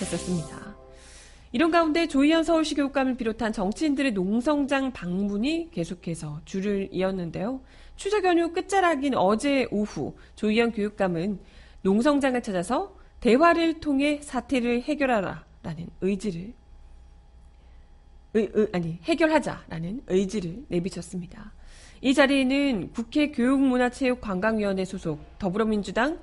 했었습니다. 0.00 0.61
이런 1.52 1.70
가운데 1.70 2.08
조희연 2.08 2.44
서울시 2.44 2.74
교육감을 2.74 3.16
비롯한 3.16 3.52
정치인들의 3.52 4.12
농성장 4.12 4.92
방문이 4.92 5.68
계속해서 5.70 6.40
줄을 6.46 6.88
이었는데요. 6.90 7.60
추석 7.96 8.24
연휴 8.24 8.52
끝자락인 8.52 9.14
어제 9.14 9.68
오후 9.70 10.14
조희연 10.34 10.72
교육감은 10.72 11.38
농성장을 11.82 12.42
찾아서 12.42 12.96
대화를 13.20 13.80
통해 13.80 14.20
사태를 14.22 14.82
해결하라라는 14.82 15.88
의지를 16.00 16.54
의, 18.34 18.50
의, 18.54 18.68
아니 18.72 18.98
해결하자라는 19.02 20.04
의지를 20.06 20.64
내비쳤습니다. 20.68 21.52
이 22.00 22.14
자리에는 22.14 22.92
국회 22.92 23.30
교육문화체육관광위원회 23.30 24.86
소속 24.86 25.38
더불어민주당 25.38 26.18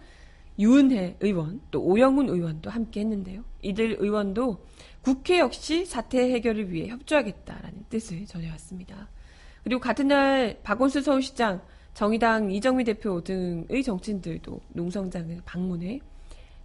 유은혜 0.58 1.18
의원 1.22 1.62
또 1.72 1.82
오영훈 1.84 2.30
의원도 2.30 2.70
함께 2.70 3.02
했는데요. 3.02 3.44
이들 3.62 3.98
의원도 4.00 4.58
국회 5.10 5.39
역시 5.39 5.86
사태 5.88 6.20
해결을 6.34 6.72
위해 6.72 6.89
협조하겠다라는 6.89 7.86
뜻을 7.89 8.28
전해왔습니다. 8.28 9.10
그리고 9.64 9.82
같은 9.82 10.07
날 10.07 10.60
박원순 10.62 11.01
서울시장, 11.01 11.62
정의당 11.95 12.51
이정미 12.51 12.84
대표 12.84 13.24
등의 13.24 13.82
정치인들도 13.84 14.62
농성장을 14.70 15.41
방문해 15.45 15.99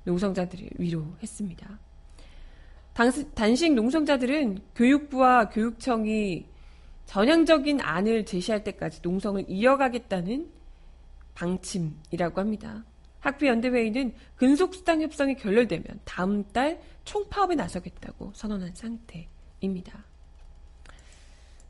농성자들을 0.05 0.68
위로했습니다. 0.76 1.78
당- 2.92 3.32
단식 3.34 3.72
농성자들은 3.72 4.59
교육부와 4.74 5.49
교육청이 5.49 6.45
전향적인 7.07 7.80
안을 7.80 8.26
제시할 8.26 8.62
때까지 8.62 9.01
농성을 9.03 9.42
이어가겠다는 9.49 10.51
방침이라고 11.34 12.40
합니다. 12.42 12.84
학비연대회의는 13.25 14.14
근속수당 14.37 15.01
협상이 15.01 15.35
결렬되면 15.37 16.01
다음 16.05 16.45
달 16.49 16.81
총파업에 17.05 17.55
나서겠다고 17.55 18.33
선언한 18.35 18.75
상태입니다. 18.75 20.05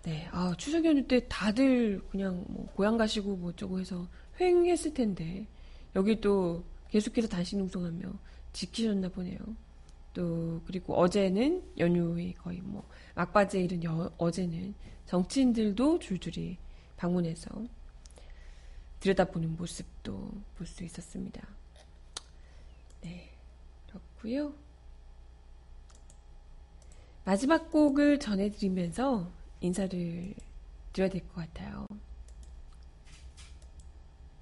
네, 0.02 0.28
아, 0.32 0.52
추석 0.58 0.84
연휴 0.84 1.06
때 1.06 1.26
다들 1.28 2.02
그냥 2.10 2.44
뭐 2.48 2.66
고향 2.74 2.96
가시고 2.96 3.36
뭐 3.36 3.50
어쩌고 3.50 3.78
해서 3.78 4.06
횡했을 4.40 4.92
텐데 4.92 5.46
여기 5.94 6.20
또 6.20 6.64
계속해서 6.90 7.28
단식 7.28 7.56
농성하며 7.56 8.12
지키셨나 8.52 9.08
보네요. 9.10 9.38
또 10.12 10.60
그리고 10.66 10.94
어제는 10.94 11.62
연휴의 11.78 12.34
거의 12.34 12.60
뭐 12.62 12.86
막바지에 13.14 13.62
이른 13.62 13.82
여, 13.84 14.12
어제는 14.18 14.74
정치인들도 15.06 16.00
줄줄이 16.00 16.58
방문해서 16.96 17.50
들여다보는 19.08 19.56
모습도 19.58 20.30
볼 20.56 20.66
수 20.66 20.82
있었습니다. 20.82 21.46
네, 23.02 23.30
그렇고요. 23.86 24.54
마지막 27.26 27.70
곡을 27.70 28.18
전해드리면서 28.18 29.30
인사를 29.60 30.34
드려야 30.94 31.10
될 31.10 31.20
것 31.28 31.34
같아요. 31.34 31.86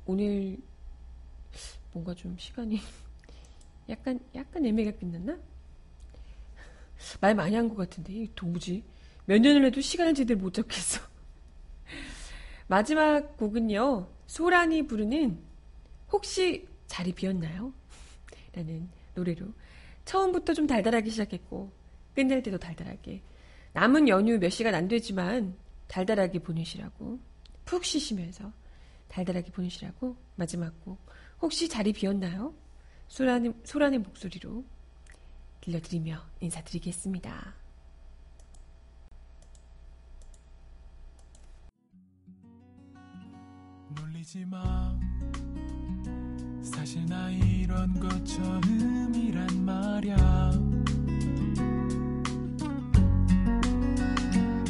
오늘 0.07 0.59
뭔가 1.93 2.15
좀 2.15 2.37
시간이 2.39 2.81
약간 3.89 4.21
약간 4.35 4.65
애매하게 4.65 4.97
끝났나? 4.97 5.39
말 7.21 7.35
많이 7.35 7.57
한 7.57 7.69
것 7.69 7.75
같은데 7.75 8.13
이 8.13 8.31
도무지 8.37 8.85
몇 9.25 9.41
년을 9.41 9.67
해도 9.67 9.81
시간을 9.81 10.15
제대로 10.15 10.39
못 10.39 10.55
잡겠어. 10.55 11.01
마지막 12.69 13.37
곡은요 13.37 14.09
소란이 14.33 14.87
부르는 14.87 15.39
혹시 16.11 16.67
자리 16.87 17.13
비었나요? 17.13 17.71
라는 18.55 18.89
노래로 19.15 19.45
처음부터 20.07 20.55
좀 20.55 20.67
달달하게 20.67 21.11
시작했고 21.11 21.71
끝낼 22.15 22.43
때도 22.43 22.57
달달하게 22.57 23.21
남은 23.75 24.09
연휴 24.09 24.39
몇 24.39 24.49
시간 24.49 24.75
안 24.75 24.89
되지만 24.89 25.55
달달하게 25.87 26.39
보내시라고 26.39 27.19
푹 27.67 27.85
쉬시면서 27.85 28.51
달달하게 29.09 29.51
보내시라고 29.51 30.17
마지막 30.37 30.83
곡 30.83 30.99
혹시 31.43 31.69
자리 31.69 31.93
비었나요? 31.93 32.55
소란의, 33.09 33.53
소란의 33.65 33.99
목소리로 33.99 34.65
들려드리며 35.61 36.25
인사드리겠습니다. 36.41 37.62
놀리지 44.23 44.45
마. 44.47 44.97
사실 46.63 47.05
나 47.07 47.29
이런 47.31 47.99
거 47.99 48.09
처음이란 48.23 49.65
말야. 49.65 50.17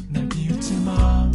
날 0.09 0.29
비웃지 0.31 0.81
마 0.85 1.31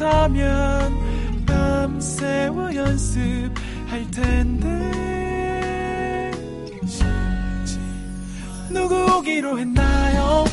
그렇다면 0.00 1.44
밤새워 1.44 2.74
연습할 2.74 4.10
텐데. 4.10 4.70
누구 8.70 9.18
오기로 9.18 9.58
했나요? 9.58 10.46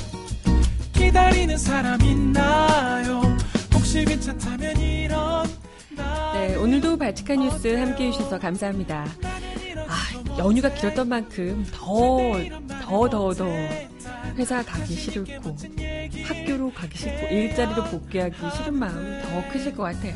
기다리는 0.91 1.57
사람 1.57 2.01
있나요? 2.01 3.21
혹시 3.73 4.03
괜찮다면 4.03 4.81
이런 4.81 5.47
네, 6.33 6.55
오늘도 6.55 6.97
발칙한 6.97 7.39
뉴스 7.39 7.73
함께 7.73 8.07
해 8.07 8.11
주셔서 8.11 8.37
감사합니다. 8.37 9.05
아, 9.87 10.39
연휴가 10.39 10.73
길었던 10.73 11.07
만큼 11.07 11.65
더, 11.71 12.33
더, 12.81 13.09
더, 13.09 13.33
더 13.33 13.45
회사 14.35 14.61
가기 14.61 14.93
싫고 14.93 15.55
가기 16.73 16.97
싫고 16.97 17.27
일자리로 17.27 17.83
복귀하기 17.85 18.35
싫은 18.57 18.73
마음 18.73 19.21
더 19.21 19.51
크실 19.51 19.75
것 19.75 19.83
같아요. 19.83 20.15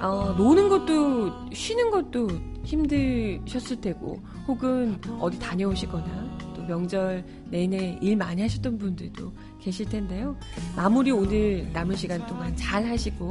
어, 0.00 0.34
노는 0.36 0.68
것도 0.68 1.50
쉬는 1.52 1.90
것도 1.90 2.28
힘드셨을 2.64 3.80
테고 3.80 4.20
혹은 4.46 4.98
어디 5.18 5.38
다녀오시거나 5.38 6.38
또 6.54 6.62
명절 6.62 7.24
내내 7.50 7.98
일 8.00 8.16
많이 8.16 8.42
하셨던 8.42 8.78
분들도 8.78 9.32
계실 9.60 9.86
텐데요. 9.86 10.36
마무리 10.76 11.10
오늘 11.10 11.68
남은 11.72 11.96
시간 11.96 12.24
동안 12.26 12.54
잘 12.56 12.86
하시고 12.86 13.30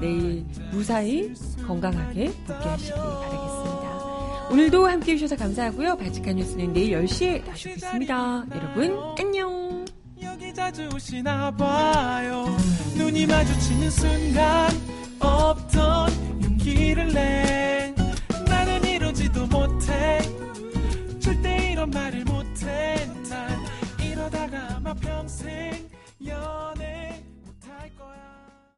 내일 0.00 0.44
무사히 0.72 1.32
건강하게 1.66 2.32
복귀하시길 2.46 2.94
바라겠습니다. 2.94 4.48
오늘도 4.50 4.86
함께 4.86 5.12
해주셔서 5.12 5.36
감사하고요. 5.36 5.96
발칙한 5.96 6.36
뉴스는 6.36 6.72
내일 6.72 7.00
10시에 7.04 7.44
다시 7.44 7.68
오겠습니다. 7.68 8.46
여러분 8.54 8.98
안녕. 9.18 9.77
자주 10.58 10.88
오시나 10.92 11.52
봐요. 11.52 12.44
눈이 12.96 13.28
마주치는 13.28 13.90
순간 13.90 14.68
없던 15.20 16.42
용기를 16.42 17.12
내. 17.12 17.94
나는 18.44 18.84
이러지도 18.84 19.46
못해. 19.46 20.18
절대 21.20 21.70
이런 21.70 21.90
말을 21.90 22.24
못해. 22.24 22.96
난 23.30 23.64
이러다가 24.04 24.74
아마 24.74 24.92
평생 24.94 25.88
연 26.26 26.82